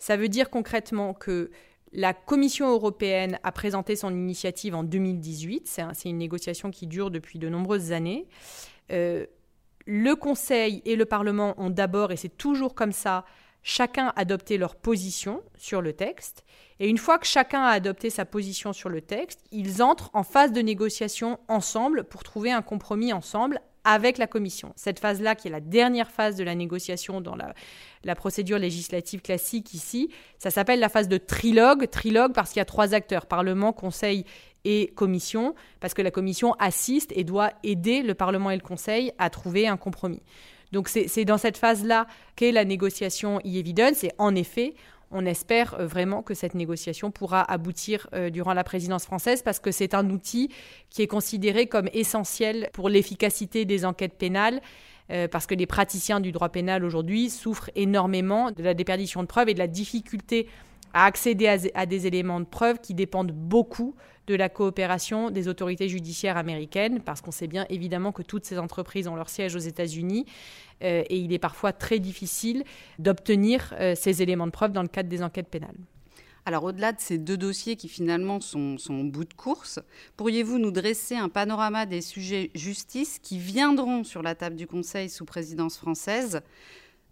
Ça 0.00 0.16
veut 0.16 0.28
dire 0.28 0.50
concrètement 0.50 1.14
que 1.14 1.52
la 1.92 2.14
Commission 2.14 2.68
européenne 2.68 3.38
a 3.44 3.52
présenté 3.52 3.94
son 3.94 4.10
initiative 4.10 4.74
en 4.74 4.82
2018. 4.82 5.68
C'est 5.68 6.08
une 6.08 6.18
négociation 6.18 6.72
qui 6.72 6.88
dure 6.88 7.12
depuis 7.12 7.38
de 7.38 7.48
nombreuses 7.48 7.92
années. 7.92 8.26
Euh, 8.90 9.24
le 9.86 10.16
Conseil 10.16 10.82
et 10.84 10.96
le 10.96 11.04
Parlement 11.04 11.54
ont 11.58 11.70
d'abord, 11.70 12.10
et 12.10 12.16
c'est 12.16 12.36
toujours 12.36 12.74
comme 12.74 12.90
ça, 12.90 13.24
chacun 13.62 14.12
adopté 14.16 14.58
leur 14.58 14.74
position 14.74 15.44
sur 15.56 15.80
le 15.80 15.92
texte. 15.92 16.44
Et 16.80 16.88
une 16.88 16.98
fois 16.98 17.20
que 17.20 17.26
chacun 17.26 17.62
a 17.62 17.70
adopté 17.70 18.10
sa 18.10 18.24
position 18.24 18.72
sur 18.72 18.88
le 18.88 19.00
texte, 19.00 19.44
ils 19.52 19.80
entrent 19.80 20.10
en 20.12 20.24
phase 20.24 20.50
de 20.50 20.60
négociation 20.60 21.38
ensemble 21.46 22.02
pour 22.02 22.24
trouver 22.24 22.50
un 22.50 22.62
compromis 22.62 23.12
ensemble 23.12 23.60
avec 23.86 24.18
la 24.18 24.26
Commission. 24.26 24.72
Cette 24.74 24.98
phase-là, 24.98 25.36
qui 25.36 25.46
est 25.46 25.50
la 25.50 25.60
dernière 25.60 26.10
phase 26.10 26.34
de 26.34 26.42
la 26.42 26.56
négociation 26.56 27.20
dans 27.20 27.36
la, 27.36 28.14
procédure 28.16 28.58
législative 28.58 29.22
classique 29.22 29.72
ici, 29.72 30.10
ça 30.38 30.50
s'appelle 30.50 30.80
la 30.80 30.88
phase 30.88 31.08
de 31.08 31.16
trilogue. 31.16 31.88
Trilogue 31.88 32.32
parce 32.34 32.50
qu'il 32.50 32.58
y 32.58 32.62
a 32.62 32.66
trois 32.66 32.94
acteurs, 32.94 33.26
Parlement, 33.26 33.72
Conseil 33.72 34.24
et 34.64 34.92
Commission, 34.96 35.54
parce 35.78 35.94
que 35.94 36.02
la 36.02 36.10
Commission 36.10 36.54
assiste 36.58 37.12
et 37.14 37.22
doit 37.22 37.52
aider 37.62 38.02
le 38.02 38.14
Parlement 38.14 38.50
et 38.50 38.56
le 38.56 38.62
Conseil 38.62 39.12
à 39.18 39.30
trouver 39.30 39.68
un 39.68 39.76
compromis. 39.76 40.22
Donc 40.72 40.88
c'est 40.88 41.24
dans 41.24 41.38
cette 41.38 41.56
phase-là 41.56 42.08
qu'est 42.34 42.50
la 42.50 42.64
négociation 42.64 43.38
e-evidence 43.38 44.02
et 44.02 44.10
en 44.18 44.34
effet, 44.34 44.74
on 45.10 45.24
espère 45.26 45.74
euh, 45.74 45.86
vraiment 45.86 46.22
que 46.22 46.34
cette 46.34 46.54
négociation 46.54 47.10
pourra 47.10 47.42
aboutir 47.42 48.08
euh, 48.12 48.30
durant 48.30 48.54
la 48.54 48.64
présidence 48.64 49.04
française 49.04 49.42
parce 49.42 49.60
que 49.60 49.70
c'est 49.70 49.94
un 49.94 50.10
outil 50.10 50.50
qui 50.90 51.02
est 51.02 51.06
considéré 51.06 51.66
comme 51.66 51.88
essentiel 51.92 52.70
pour 52.72 52.88
l'efficacité 52.88 53.64
des 53.64 53.84
enquêtes 53.84 54.14
pénales. 54.14 54.60
Euh, 55.12 55.28
parce 55.28 55.46
que 55.46 55.54
les 55.54 55.66
praticiens 55.66 56.18
du 56.18 56.32
droit 56.32 56.48
pénal 56.48 56.84
aujourd'hui 56.84 57.30
souffrent 57.30 57.70
énormément 57.76 58.50
de 58.50 58.60
la 58.64 58.74
déperdition 58.74 59.22
de 59.22 59.28
preuves 59.28 59.48
et 59.48 59.54
de 59.54 59.60
la 59.60 59.68
difficulté 59.68 60.48
à 60.92 61.04
accéder 61.04 61.46
à, 61.74 61.86
des 61.86 62.06
éléments 62.08 62.40
de 62.40 62.44
preuve 62.44 62.80
qui 62.80 62.94
dépendent 62.94 63.30
beaucoup 63.30 63.94
de 64.26 64.34
la 64.34 64.48
coopération 64.48 65.30
des 65.30 65.48
autorités 65.48 65.88
judiciaires 65.88 66.36
américaines, 66.36 67.00
parce 67.00 67.20
qu'on 67.20 67.30
sait 67.30 67.46
bien 67.46 67.66
évidemment 67.68 68.12
que 68.12 68.22
toutes 68.22 68.44
ces 68.44 68.58
entreprises 68.58 69.08
ont 69.08 69.16
leur 69.16 69.28
siège 69.28 69.54
aux 69.54 69.60
États-Unis, 69.60 70.26
euh, 70.82 71.04
et 71.08 71.18
il 71.18 71.32
est 71.32 71.38
parfois 71.38 71.72
très 71.72 71.98
difficile 71.98 72.64
d'obtenir 72.98 73.74
euh, 73.80 73.94
ces 73.94 74.22
éléments 74.22 74.46
de 74.46 74.52
preuve 74.52 74.72
dans 74.72 74.82
le 74.82 74.88
cadre 74.88 75.08
des 75.08 75.22
enquêtes 75.22 75.48
pénales. 75.48 75.76
Alors 76.44 76.62
au-delà 76.62 76.92
de 76.92 77.00
ces 77.00 77.18
deux 77.18 77.36
dossiers 77.36 77.74
qui 77.74 77.88
finalement 77.88 78.40
sont, 78.40 78.78
sont 78.78 78.94
au 78.94 79.04
bout 79.04 79.24
de 79.24 79.34
course, 79.34 79.80
pourriez-vous 80.16 80.58
nous 80.58 80.70
dresser 80.70 81.16
un 81.16 81.28
panorama 81.28 81.86
des 81.86 82.00
sujets 82.00 82.52
justice 82.54 83.18
qui 83.18 83.38
viendront 83.38 84.04
sur 84.04 84.22
la 84.22 84.36
table 84.36 84.54
du 84.54 84.68
Conseil 84.68 85.10
sous 85.10 85.24
présidence 85.24 85.76
française 85.76 86.40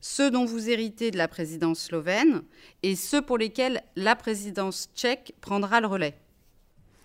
ceux 0.00 0.31
dont 0.31 0.44
vous 0.44 0.68
héritez 0.68 1.11
de 1.11 1.16
la 1.16 1.29
présidence 1.29 1.81
slovène 1.81 2.42
et 2.83 2.94
ceux 2.94 3.22
pour 3.22 3.38
lesquels 3.38 3.83
la 3.96 4.14
présidence 4.14 4.90
tchèque 4.94 5.35
prendra 5.40 5.81
le 5.81 5.87
relais? 5.87 6.14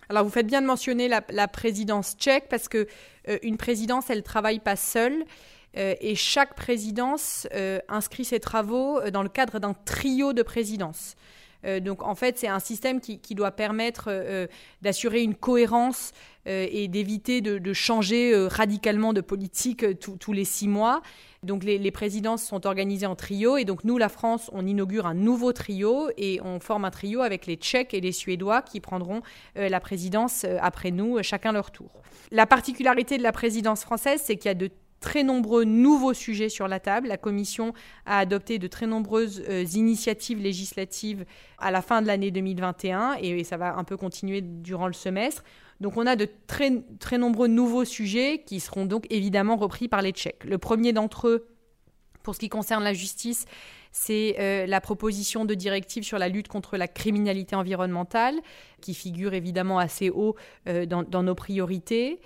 Alors 0.10 0.24
vous 0.24 0.32
faites 0.32 0.48
bien 0.48 0.62
de 0.62 0.68
mentionner 0.68 1.08
la, 1.08 1.48
présidence 1.48 2.16
tchèque 2.18 2.48
parce 2.50 2.68
que 2.68 2.88
une 3.44 3.58
présidence, 3.58 4.10
elle 4.10 4.24
travaille 4.24 4.60
pas 4.60 4.76
seule. 4.76 5.24
et 5.76 6.16
chaque 6.16 6.56
présidence 6.56 7.48
inscrit 7.88 8.26
ses 8.26 8.40
travaux 8.40 9.00
dans 9.12 9.22
le 9.22 9.30
cadre 9.30 9.60
d'un 9.60 9.74
trio 9.74 10.34
de 10.34 10.42
présidences. 10.42 11.16
Euh, 11.66 11.80
donc 11.80 12.04
en 12.04 12.16
fait, 12.16 12.38
c'est 12.38 12.48
un 12.48 12.60
système 12.60 13.00
qui, 13.02 13.36
doit 13.36 13.52
permettre 13.52 14.06
euh, 14.08 14.48
d'assurer 14.82 15.22
une 15.22 15.36
cohérence 15.36 16.12
euh, 16.48 16.68
et 16.72 16.88
d'éviter 16.88 17.42
de, 17.42 17.74
changer 17.74 18.48
radicalement 18.48 19.14
de 19.14 19.22
politique 19.22 19.86
tous 20.00 20.34
les 20.34 20.46
six 20.46 20.68
mois. 20.68 21.02
Donc 21.44 21.64
les, 21.64 21.78
les, 21.78 21.92
présidences 21.92 22.44
sont 22.44 22.66
organisées 22.66 23.06
en 23.06 23.16
trio 23.16 23.56
et 23.56 23.64
donc 23.64 23.84
nous, 23.84 23.98
la 23.98 24.10
France, 24.10 24.50
on 24.54 24.66
inaugure 24.66 25.06
un 25.06 25.14
nouveau 25.14 25.54
trio 25.54 26.10
et 26.18 26.42
on 26.44 26.60
forme 26.60 26.84
un 26.84 26.92
trio 26.92 27.22
avec 27.22 27.46
les 27.46 27.56
Tchèques 27.56 27.94
et 27.94 28.02
les 28.02 28.12
Suédois 28.12 28.62
qui 28.62 28.82
prendront 28.82 29.22
la 29.56 29.80
présidence 29.80 30.46
après 30.60 30.92
nous, 30.92 31.22
chacun 31.24 31.54
leur 31.54 31.72
tour. 31.72 31.92
La 32.32 32.46
particularité 32.46 33.18
de 33.18 33.24
la 33.24 33.32
présidence 33.32 33.84
française, 33.84 34.22
c'est 34.24 34.36
qu'il 34.36 34.50
y 34.50 34.52
a 34.52 34.56
de 34.56 34.70
très 35.00 35.24
nombreux 35.24 35.64
nouveaux 35.64 36.14
sujets 36.14 36.50
sur 36.50 36.68
la 36.68 36.80
table. 36.80 37.08
La 37.08 37.18
Commission 37.18 37.74
a 38.06 38.20
adopté 38.20 38.60
de 38.60 38.68
très 38.68 38.88
nombreuses 38.88 39.44
euh, 39.50 39.64
initiatives 39.76 40.40
législatives 40.40 41.26
à 41.58 41.72
la 41.72 41.82
fin 41.82 42.02
de 42.02 42.08
l'année 42.08 42.32
2021 42.32 43.16
et, 43.22 43.44
ça 43.44 43.58
va 43.58 43.76
un 43.76 43.84
peu 43.84 43.98
continuer 43.98 44.42
durant 44.42 44.88
le 44.88 44.94
semestre. 44.94 45.44
Donc 45.80 45.96
on 45.98 46.06
a 46.06 46.16
de 46.16 46.28
très, 46.48 46.84
très 47.00 47.18
nombreux 47.18 47.48
nouveaux 47.48 47.86
sujets 47.86 48.44
qui 48.46 48.60
seront 48.60 48.86
donc 48.86 49.06
évidemment 49.10 49.56
repris 49.56 49.88
par 49.88 50.02
les 50.02 50.12
Tchèques. 50.12 50.44
Le 50.44 50.58
premier 50.58 50.92
d'entre 50.92 51.28
eux, 51.28 51.48
pour 52.24 52.36
ce 52.36 52.40
qui 52.40 52.50
concerne 52.50 52.84
la 52.84 52.94
justice, 52.94 53.46
c'est 53.92 54.36
euh, 54.40 54.66
la 54.66 54.82
proposition 54.82 55.46
de 55.46 55.54
directive 55.54 56.04
sur 56.04 56.20
la 56.20 56.30
lutte 56.30 56.48
contre 56.48 56.78
la 56.78 56.88
criminalité 56.88 57.56
environnementale, 57.56 58.36
qui 58.82 58.94
figure 58.94 59.34
évidemment 59.34 59.80
assez 59.80 60.10
haut 60.10 60.36
euh, 60.68 60.86
dans, 60.86 61.24
nos 61.24 61.36
priorités. 61.36 62.20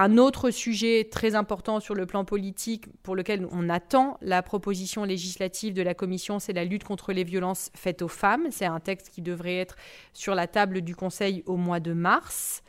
Un 0.00 0.16
autre 0.16 0.50
sujet 0.52 1.08
très 1.10 1.34
important 1.34 1.80
sur 1.80 1.96
le 1.96 2.06
plan 2.06 2.24
politique 2.24 2.86
pour 3.02 3.16
lequel 3.16 3.48
on 3.50 3.68
attend 3.68 4.16
la 4.22 4.44
proposition 4.44 5.02
législative 5.02 5.74
de 5.74 5.82
la 5.82 5.92
Commission, 5.92 6.38
c'est 6.38 6.52
la 6.52 6.64
lutte 6.64 6.84
contre 6.84 7.12
les 7.12 7.24
violences 7.24 7.72
faites 7.74 8.00
aux 8.00 8.06
femmes. 8.06 8.46
C'est 8.52 8.64
un 8.64 8.78
texte 8.78 9.10
qui 9.10 9.22
devrait 9.22 9.56
être 9.56 9.74
sur 10.12 10.36
la 10.36 10.46
table 10.46 10.82
du 10.82 10.94
Conseil 10.94 11.42
au 11.46 11.56
mois 11.56 11.80
de 11.80 11.94
mars. 11.94 12.62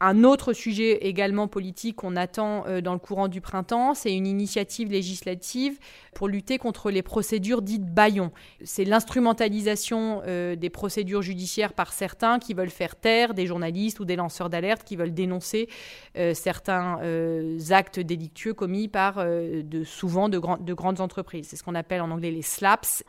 Un 0.00 0.22
autre 0.22 0.52
sujet 0.52 1.08
également 1.08 1.48
politique 1.48 1.96
qu'on 1.96 2.14
attend 2.14 2.64
euh, 2.66 2.80
dans 2.80 2.92
le 2.92 3.00
courant 3.00 3.26
du 3.26 3.40
printemps, 3.40 3.94
c'est 3.94 4.14
une 4.14 4.28
initiative 4.28 4.92
législative 4.92 5.78
pour 6.14 6.28
lutter 6.28 6.58
contre 6.58 6.92
les 6.92 7.02
procédures 7.02 7.62
dites 7.62 7.84
baillons. 7.84 8.30
C'est 8.62 8.84
l'instrumentalisation 8.84 10.22
euh, 10.26 10.54
des 10.54 10.70
procédures 10.70 11.22
judiciaires 11.22 11.72
par 11.72 11.92
certains 11.92 12.38
qui 12.38 12.54
veulent 12.54 12.70
faire 12.70 12.94
taire 12.94 13.34
des 13.34 13.46
journalistes 13.46 13.98
ou 13.98 14.04
des 14.04 14.14
lanceurs 14.14 14.50
d'alerte 14.50 14.84
qui 14.84 14.94
veulent 14.94 15.14
dénoncer 15.14 15.68
euh, 16.16 16.32
certains 16.32 16.98
actes 17.70 17.98
délictueux 17.98 18.54
commis 18.54 18.88
par 18.88 19.24
de, 19.24 19.84
souvent 19.84 20.28
de, 20.28 20.40
de 20.60 20.74
grandes 20.74 21.00
entreprises. 21.00 21.48
C'est 21.48 21.56
ce 21.56 21.64
qu'on 21.64 21.74
appelle 21.74 22.00
en 22.00 22.10
anglais 22.10 22.30
les 22.30 22.42
slaps. 22.42 23.04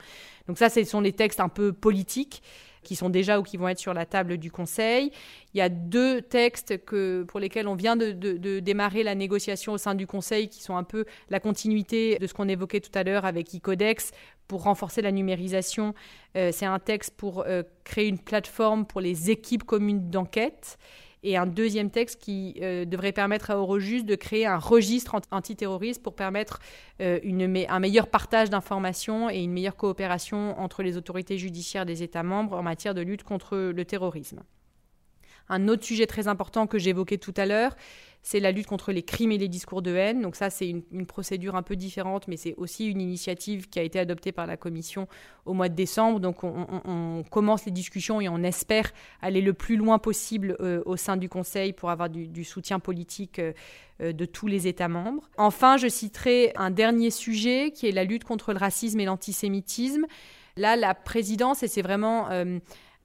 Donc 0.47 0.57
ça, 0.57 0.69
ce 0.69 0.83
sont 0.83 1.01
des 1.01 1.13
textes 1.13 1.39
un 1.39 1.49
peu 1.49 1.71
politiques 1.71 2.41
qui 2.83 2.95
sont 2.95 3.09
déjà 3.09 3.39
ou 3.39 3.43
qui 3.43 3.57
vont 3.57 3.67
être 3.67 3.79
sur 3.79 3.93
la 3.93 4.05
table 4.05 4.37
du 4.37 4.51
Conseil. 4.51 5.11
Il 5.53 5.57
y 5.57 5.61
a 5.61 5.69
deux 5.69 6.21
textes 6.21 6.83
que, 6.85 7.23
pour 7.23 7.39
lesquels 7.39 7.67
on 7.67 7.75
vient 7.75 7.95
de, 7.95 8.59
démarrer 8.59 9.03
la 9.03 9.15
négociation 9.15 9.73
au 9.73 9.77
sein 9.77 9.95
du 9.95 10.07
Conseil, 10.07 10.49
qui 10.49 10.61
sont 10.61 10.75
un 10.75 10.83
peu 10.83 11.05
la 11.29 11.39
continuité 11.39 12.17
de 12.19 12.27
ce 12.27 12.33
qu'on 12.33 12.47
évoquait 12.47 12.81
tout 12.81 12.91
à 12.93 13.03
l'heure 13.03 13.25
avec 13.25 13.55
e-codex 13.55 14.11
pour 14.47 14.63
renforcer 14.63 15.01
la 15.01 15.11
numérisation. 15.11 15.93
Euh, 16.35 16.51
c'est 16.51 16.65
un 16.65 16.79
texte 16.79 17.15
pour 17.15 17.43
euh, 17.45 17.63
créer 17.83 18.07
une 18.07 18.19
plateforme 18.19 18.85
pour 18.85 19.01
les 19.01 19.29
équipes 19.29 19.63
communes 19.63 20.09
d'enquête 20.09 20.77
et 21.23 21.37
un 21.37 21.45
deuxième 21.45 21.89
texte 21.89 22.21
qui 22.21 22.55
euh, 22.61 22.85
devrait 22.85 23.11
permettre 23.11 23.51
à 23.51 23.55
Eurojust 23.55 24.05
de 24.05 24.15
créer 24.15 24.45
un 24.45 24.57
registre 24.57 25.19
antiterroriste 25.31 26.01
pour 26.01 26.15
permettre 26.15 26.59
euh, 27.01 27.19
un 27.69 27.79
meilleur 27.79 28.07
partage 28.07 28.49
d'informations 28.49 29.29
et 29.29 29.39
une 29.39 29.51
meilleure 29.51 29.75
coopération 29.75 30.59
entre 30.59 30.83
les 30.83 30.97
autorités 30.97 31.37
judiciaires 31.37 31.85
des 31.85 32.03
États 32.03 32.23
membres 32.23 32.57
en 32.57 32.63
matière 32.63 32.93
de 32.93 33.01
lutte 33.01 33.23
contre 33.23 33.57
le 33.57 33.85
terrorisme. 33.85 34.41
Un 35.49 35.67
autre 35.67 35.83
sujet 35.83 36.05
très 36.05 36.27
important 36.27 36.67
que 36.67 36.77
j'évoquais 36.77 37.17
tout 37.17 37.33
à 37.35 37.45
l'heure, 37.45 37.75
c'est 38.21 38.39
la 38.39 38.51
lutte 38.51 38.67
contre 38.67 38.91
les 38.91 39.03
crimes 39.03 39.31
et 39.31 39.37
les 39.37 39.47
discours 39.47 39.81
de 39.81 39.95
haine. 39.95 40.21
Donc 40.21 40.35
ça, 40.35 40.49
c'est 40.49 40.69
une, 40.69 41.05
procédure 41.05 41.55
un 41.55 41.63
peu 41.63 41.75
différente, 41.75 42.27
mais 42.27 42.37
c'est 42.37 42.53
aussi 42.55 42.87
une 42.87 43.01
initiative 43.01 43.69
qui 43.69 43.79
a 43.79 43.83
été 43.83 43.97
adoptée 43.97 44.31
par 44.31 44.45
la 44.45 44.57
Commission 44.57 45.07
au 45.45 45.53
mois 45.53 45.69
de 45.69 45.75
décembre. 45.75 46.19
Donc 46.19 46.43
on, 46.43 47.23
commence 47.31 47.65
les 47.65 47.71
discussions 47.71 48.21
et 48.21 48.29
on 48.29 48.43
espère 48.43 48.91
aller 49.21 49.41
le 49.41 49.53
plus 49.53 49.77
loin 49.77 49.99
possible 49.99 50.55
euh, 50.59 50.81
au 50.85 50.97
sein 50.97 51.17
du 51.17 51.29
Conseil 51.29 51.73
pour 51.73 51.89
avoir 51.89 52.09
du, 52.09 52.43
soutien 52.43 52.79
politique 52.79 53.39
euh, 53.39 53.53
euh, 54.01 54.13
de 54.13 54.25
tous 54.25 54.47
les 54.47 54.67
États 54.67 54.87
membres. 54.87 55.29
Enfin, 55.37 55.77
je 55.77 55.87
citerai 55.87 56.51
un 56.55 56.71
dernier 56.71 57.11
sujet 57.11 57.71
qui 57.71 57.87
est 57.87 57.91
la 57.91 58.03
lutte 58.03 58.23
contre 58.23 58.53
le 58.53 58.59
racisme 58.59 58.99
et 58.99 59.05
l'antisémitisme. 59.05 60.05
Là, 60.57 60.75
la 60.75 60.93
présidence, 60.93 61.63
et 61.63 61.67
c'est 61.67 61.81
vraiment 61.81 62.27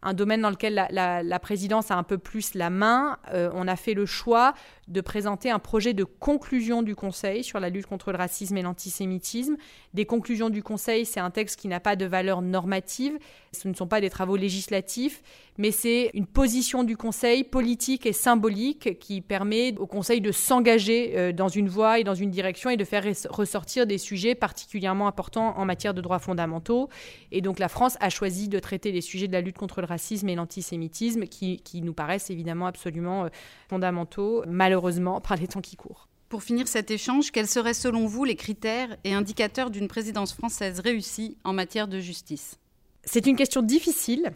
un 0.05 0.15
domaine 0.15 0.43
dans 0.43 0.51
lequel 0.51 0.87
la, 0.91 1.39
présidence 1.41 1.91
a 1.91 1.97
un 1.97 2.03
peu 2.03 2.19
plus 2.19 2.55
la 2.55 2.71
main, 2.71 3.19
euh, 3.33 3.51
on 3.55 3.67
a 3.67 3.77
fait 3.77 3.95
le 3.95 4.07
choix 4.07 4.55
de 4.89 5.01
présenter 5.01 5.51
un 5.51 5.59
projet 5.59 5.95
de 5.95 6.05
conclusion 6.05 6.83
du 6.83 6.95
Conseil 6.95 7.45
sur 7.45 7.61
la 7.61 7.71
lutte 7.71 7.87
contre 7.87 8.13
le 8.13 8.19
racisme 8.19 8.57
et 8.57 8.63
l'antisémitisme. 8.63 9.57
Des 9.95 10.05
conclusions 10.05 10.51
du 10.51 10.63
Conseil, 10.63 11.07
c'est 11.07 11.21
un 11.21 11.31
texte 11.31 11.59
qui 11.59 11.69
n'a 11.69 11.81
pas 11.81 11.97
de 11.97 12.05
valeur 12.05 12.43
normative, 12.43 13.19
ce 13.53 13.69
ne 13.69 13.75
sont 13.75 13.87
pas 13.87 14.01
des 14.01 14.11
travaux 14.11 14.37
législatifs, 14.37 15.23
mais 15.57 15.71
c'est 15.71 16.11
une 16.15 16.27
position 16.27 16.83
du 16.83 16.97
Conseil 16.97 17.45
politique 17.45 18.07
et 18.07 18.13
symbolique 18.13 18.99
qui 18.99 19.21
permet 19.21 19.77
au 19.79 19.87
Conseil 19.87 20.21
de 20.21 20.33
s'engager 20.33 21.17
euh, 21.17 21.33
dans 21.33 21.49
une 21.49 21.69
voie 21.69 22.01
et 22.01 22.05
dans 22.05 22.15
une 22.15 22.31
direction 22.31 22.71
et 22.71 22.77
de 22.77 22.85
faire 22.85 23.05
ressortir 23.31 23.87
des 23.87 23.99
sujets 23.99 24.35
particulièrement 24.35 25.07
importants 25.07 25.57
en 25.57 25.65
matière 25.65 25.95
de 25.95 26.01
droits 26.01 26.19
fondamentaux. 26.19 26.89
Et 27.31 27.41
donc 27.41 27.59
la 27.59 27.69
France 27.69 27.97
a 28.01 28.11
choisi 28.11 28.49
de 28.49 28.59
traiter 28.59 28.93
les 28.93 29.01
sujets 29.01 29.29
de 29.29 29.33
la 29.33 29.41
lutte 29.41 29.59
contre 29.59 29.81
le 29.81 29.87
racisme 29.87 30.29
et 30.29 30.35
l'antisémitisme 30.35 31.27
qui, 31.27 31.61
nous 31.83 31.93
paraissent 31.93 32.31
évidemment 32.31 32.67
absolument 32.67 33.25
euh, 33.25 33.29
fondamentaux, 33.69 34.43
malheureusement, 34.47 34.74
par 35.23 35.37
les 35.37 35.49
temps 35.49 35.61
qui 35.61 35.77
courent. 35.77 36.09
Pour 36.29 36.43
finir 36.43 36.67
cet 36.67 36.91
échange, 36.91 37.31
quels 37.31 37.47
seraient 37.47 37.75
selon 37.75 38.07
vous 38.07 38.25
les 38.25 38.35
critères 38.35 38.97
et 39.05 39.15
indicateurs 39.15 39.71
d'une 39.71 39.89
présidence 39.89 40.33
française 40.33 40.81
réussie 40.81 41.37
en 41.45 41.53
matière 41.53 41.87
de 41.87 42.01
justice? 42.01 42.59
C'est 43.05 43.27
une 43.27 43.37
question 43.37 43.63
difficile 43.63 44.33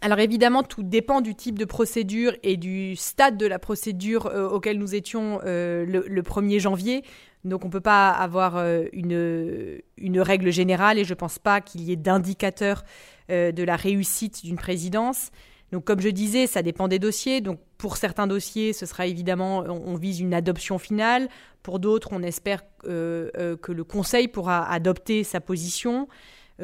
alors 0.00 0.18
évidemment, 0.20 0.62
tout 0.62 0.82
dépend 0.82 1.20
du 1.20 1.34
type 1.34 1.58
de 1.58 1.64
procédure 1.64 2.32
et 2.42 2.56
du 2.56 2.94
stade 2.94 3.36
de 3.36 3.46
la 3.46 3.58
procédure 3.58 4.26
euh, 4.26 4.48
auquel 4.48 4.78
nous 4.78 4.94
étions 4.94 5.40
euh, 5.44 5.84
le, 5.84 6.22
1er 6.22 6.60
janvier. 6.60 7.02
Donc 7.44 7.64
on 7.64 7.68
ne 7.68 7.72
peut 7.72 7.80
pas 7.80 8.10
avoir 8.10 8.56
euh, 8.56 8.84
une, 8.92 9.80
une, 9.96 10.20
règle 10.20 10.52
générale 10.52 10.98
et 10.98 11.04
je 11.04 11.14
ne 11.14 11.18
pense 11.18 11.38
pas 11.38 11.60
qu'il 11.60 11.82
y 11.82 11.92
ait 11.92 11.96
d'indicateur 11.96 12.84
de 13.30 13.62
la 13.62 13.76
réussite 13.76 14.42
d'une 14.44 14.56
présidence. 14.56 15.30
Donc 15.72 15.84
comme 15.84 16.00
je 16.00 16.08
disais, 16.08 16.46
ça 16.46 16.62
dépend 16.62 16.88
des 16.88 16.98
dossiers. 16.98 17.40
Donc 17.40 17.60
pour 17.76 17.96
certains 17.96 18.26
dossiers, 18.26 18.72
ce 18.72 18.86
sera 18.86 19.06
évidemment, 19.06 19.58
on, 19.58 19.96
vise 19.96 20.20
une 20.20 20.34
adoption 20.34 20.78
finale. 20.78 21.28
Pour 21.62 21.78
d'autres, 21.78 22.08
on 22.12 22.22
espère 22.22 22.62
que 22.82 23.30
le 23.68 23.84
Conseil 23.84 24.28
pourra 24.28 24.70
adopter 24.70 25.24
sa 25.24 25.40
position. 25.40 26.08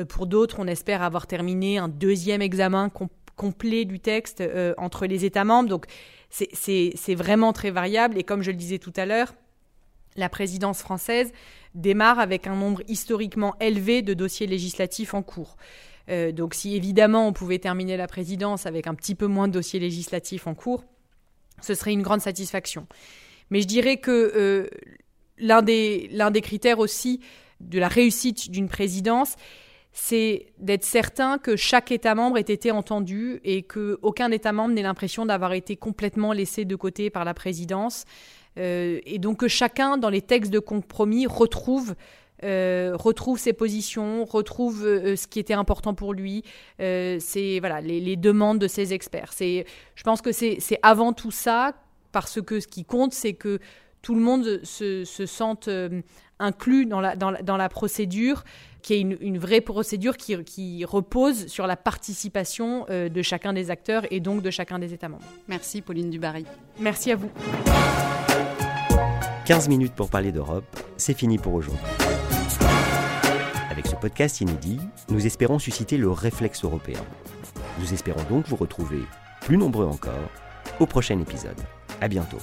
pour 0.09 0.27
d'autres, 0.27 0.57
on 0.59 0.67
espère 0.67 1.03
avoir 1.03 1.27
terminé 1.27 1.79
un 1.79 1.89
deuxième 1.89 2.43
examen 2.43 2.91
complet 3.37 3.85
du 3.85 4.01
texte 4.01 4.41
euh, 4.41 4.75
entre 4.79 5.07
les 5.07 5.25
États 5.25 5.45
membres. 5.45 5.69
Donc 5.69 5.87
c'est 6.31 7.15
vraiment 7.15 7.53
très 7.53 7.71
variable. 7.71 8.19
Et 8.19 8.25
comme 8.25 8.43
je 8.43 8.51
le 8.51 8.57
disais 8.57 8.79
tout 8.79 8.93
à 8.97 9.07
l'heure, 9.07 9.35
la 10.17 10.29
présidence 10.29 10.81
française 10.81 11.33
démarre 11.75 12.19
avec 12.19 12.47
un 12.47 12.55
nombre 12.55 12.83
historiquement 12.89 13.55
élevé 13.61 14.03
de 14.03 14.15
dossiers 14.15 14.47
législatifs 14.47 15.15
en 15.15 15.23
cours. 15.23 15.57
Euh, 16.11 16.33
donc 16.33 16.55
si 16.55 16.77
évidemment 16.77 17.27
on 17.27 17.33
pouvait 17.33 17.59
terminer 17.59 17.97
la 17.97 18.07
présidence 18.07 18.67
avec 18.67 18.87
un 18.87 18.95
petit 18.95 19.15
peu 19.15 19.27
moins 19.27 19.49
de 19.49 19.53
dossiers 19.53 19.81
législatifs 19.81 20.47
en 20.47 20.55
cours, 20.55 20.85
ce 21.61 21.75
serait 21.75 21.93
une 21.93 22.03
grande 22.03 22.21
satisfaction. 22.21 22.87
Mais 23.51 23.61
je 23.61 23.67
dirais 23.67 23.97
que 23.97 24.11
euh, 24.11 24.69
l'un 25.39 25.63
des, 25.63 26.41
critères 26.43 26.79
aussi 26.79 27.21
de 27.61 27.79
la 27.79 27.89
réussite 27.89 28.51
d'une 28.51 28.69
présidence, 28.69 29.37
c'est 29.93 30.47
d'être 30.59 30.85
certain 30.85 31.39
que 31.39 31.57
chaque 31.57 31.93
État 31.93 32.15
membre 32.15 32.39
ait 32.39 32.41
été 32.41 32.71
entendu 32.71 33.41
et 33.45 33.63
qu'aucun 33.63 34.31
État 34.33 34.53
membre 34.53 34.75
n'ait 34.75 34.83
l'impression 34.83 35.25
d'avoir 35.25 35.53
été 35.53 35.77
complètement 35.77 36.33
laissé 36.33 36.65
de 36.65 36.75
côté 36.75 37.11
par 37.11 37.25
la 37.25 37.33
présidence. 37.33 38.05
Euh, 38.59 39.01
et 39.05 39.19
donc 39.19 39.39
que 39.39 39.49
chacun, 39.49 39.97
dans 39.97 40.11
les 40.11 40.23
textes 40.23 40.53
de 40.53 40.59
compromis, 40.59 41.27
retrouve, 41.27 41.95
euh, 42.43 42.93
retrouve 42.95 43.39
ses 43.39 43.53
positions, 43.53 44.25
retrouve 44.25 44.85
euh, 44.85 45.17
ce 45.17 45.27
qui 45.27 45.39
était 45.39 45.55
important 45.55 45.95
pour 45.95 46.13
lui, 46.13 46.43
c'est 46.79 47.59
voilà, 47.61 47.81
les, 47.81 48.17
demandes 48.17 48.59
de 48.59 48.69
ses 48.69 48.93
experts. 48.93 49.33
Je 49.39 50.03
pense 50.03 50.21
que 50.21 50.33
c'est 50.33 50.79
avant 50.83 51.13
tout 51.13 51.31
ça, 51.31 51.75
parce 52.13 52.41
que 52.41 52.61
ce 52.61 52.67
qui 52.67 52.85
compte, 52.85 53.13
c'est 53.13 53.35
que 53.35 53.59
tout 54.03 54.15
le 54.15 54.21
monde 54.21 54.61
se, 54.65 55.05
se 55.05 55.27
sente 55.27 55.69
inclus 56.39 56.87
dans 56.87 57.01
la, 57.01 57.17
dans 57.17 57.57
la 57.57 57.69
procédure 57.69 58.45
qui 58.85 58.95
est 58.95 59.01
une, 59.01 59.39
vraie 59.39 59.63
procédure 59.63 60.17
qui, 60.17 60.85
repose 60.85 61.47
sur 61.47 61.67
la 61.67 61.75
participation 61.75 62.85
euh, 62.91 63.09
de 63.09 63.23
chacun 63.23 63.55
des 63.55 63.71
acteurs 63.71 64.05
et 64.11 64.21
donc 64.21 64.43
de 64.43 64.51
chacun 64.51 64.79
des 64.79 64.93
États 64.93 65.09
membres. 65.09 65.25
Merci 65.49 65.81
Pauline 65.81 66.11
Dubarry. 66.11 66.45
Merci 66.79 67.11
à 67.11 67.17
vous. 67.17 67.31
15 69.47 69.69
minutes 69.69 69.95
pour 69.95 70.11
parler 70.11 70.33
d'Europe, 70.33 70.65
c'est 70.99 71.15
fini 71.15 71.39
pour 71.39 71.55
aujourd'hui. 71.55 71.83
Podcast 74.05 74.43
inédit, 74.43 74.81
nous 75.09 75.25
espérons 75.25 75.59
susciter 75.59 75.97
le 75.97 76.11
réflexe 76.11 76.63
européen. 76.63 77.01
Nous 77.81 77.95
espérons 77.95 78.23
donc 78.25 78.47
vous 78.49 78.57
retrouver, 78.57 79.01
plus 79.41 79.57
nombreux 79.57 79.87
encore, 79.87 80.29
au 80.79 80.85
prochain 80.85 81.19
épisode. 81.21 81.57
À 82.03 82.09
bientôt. 82.09 82.37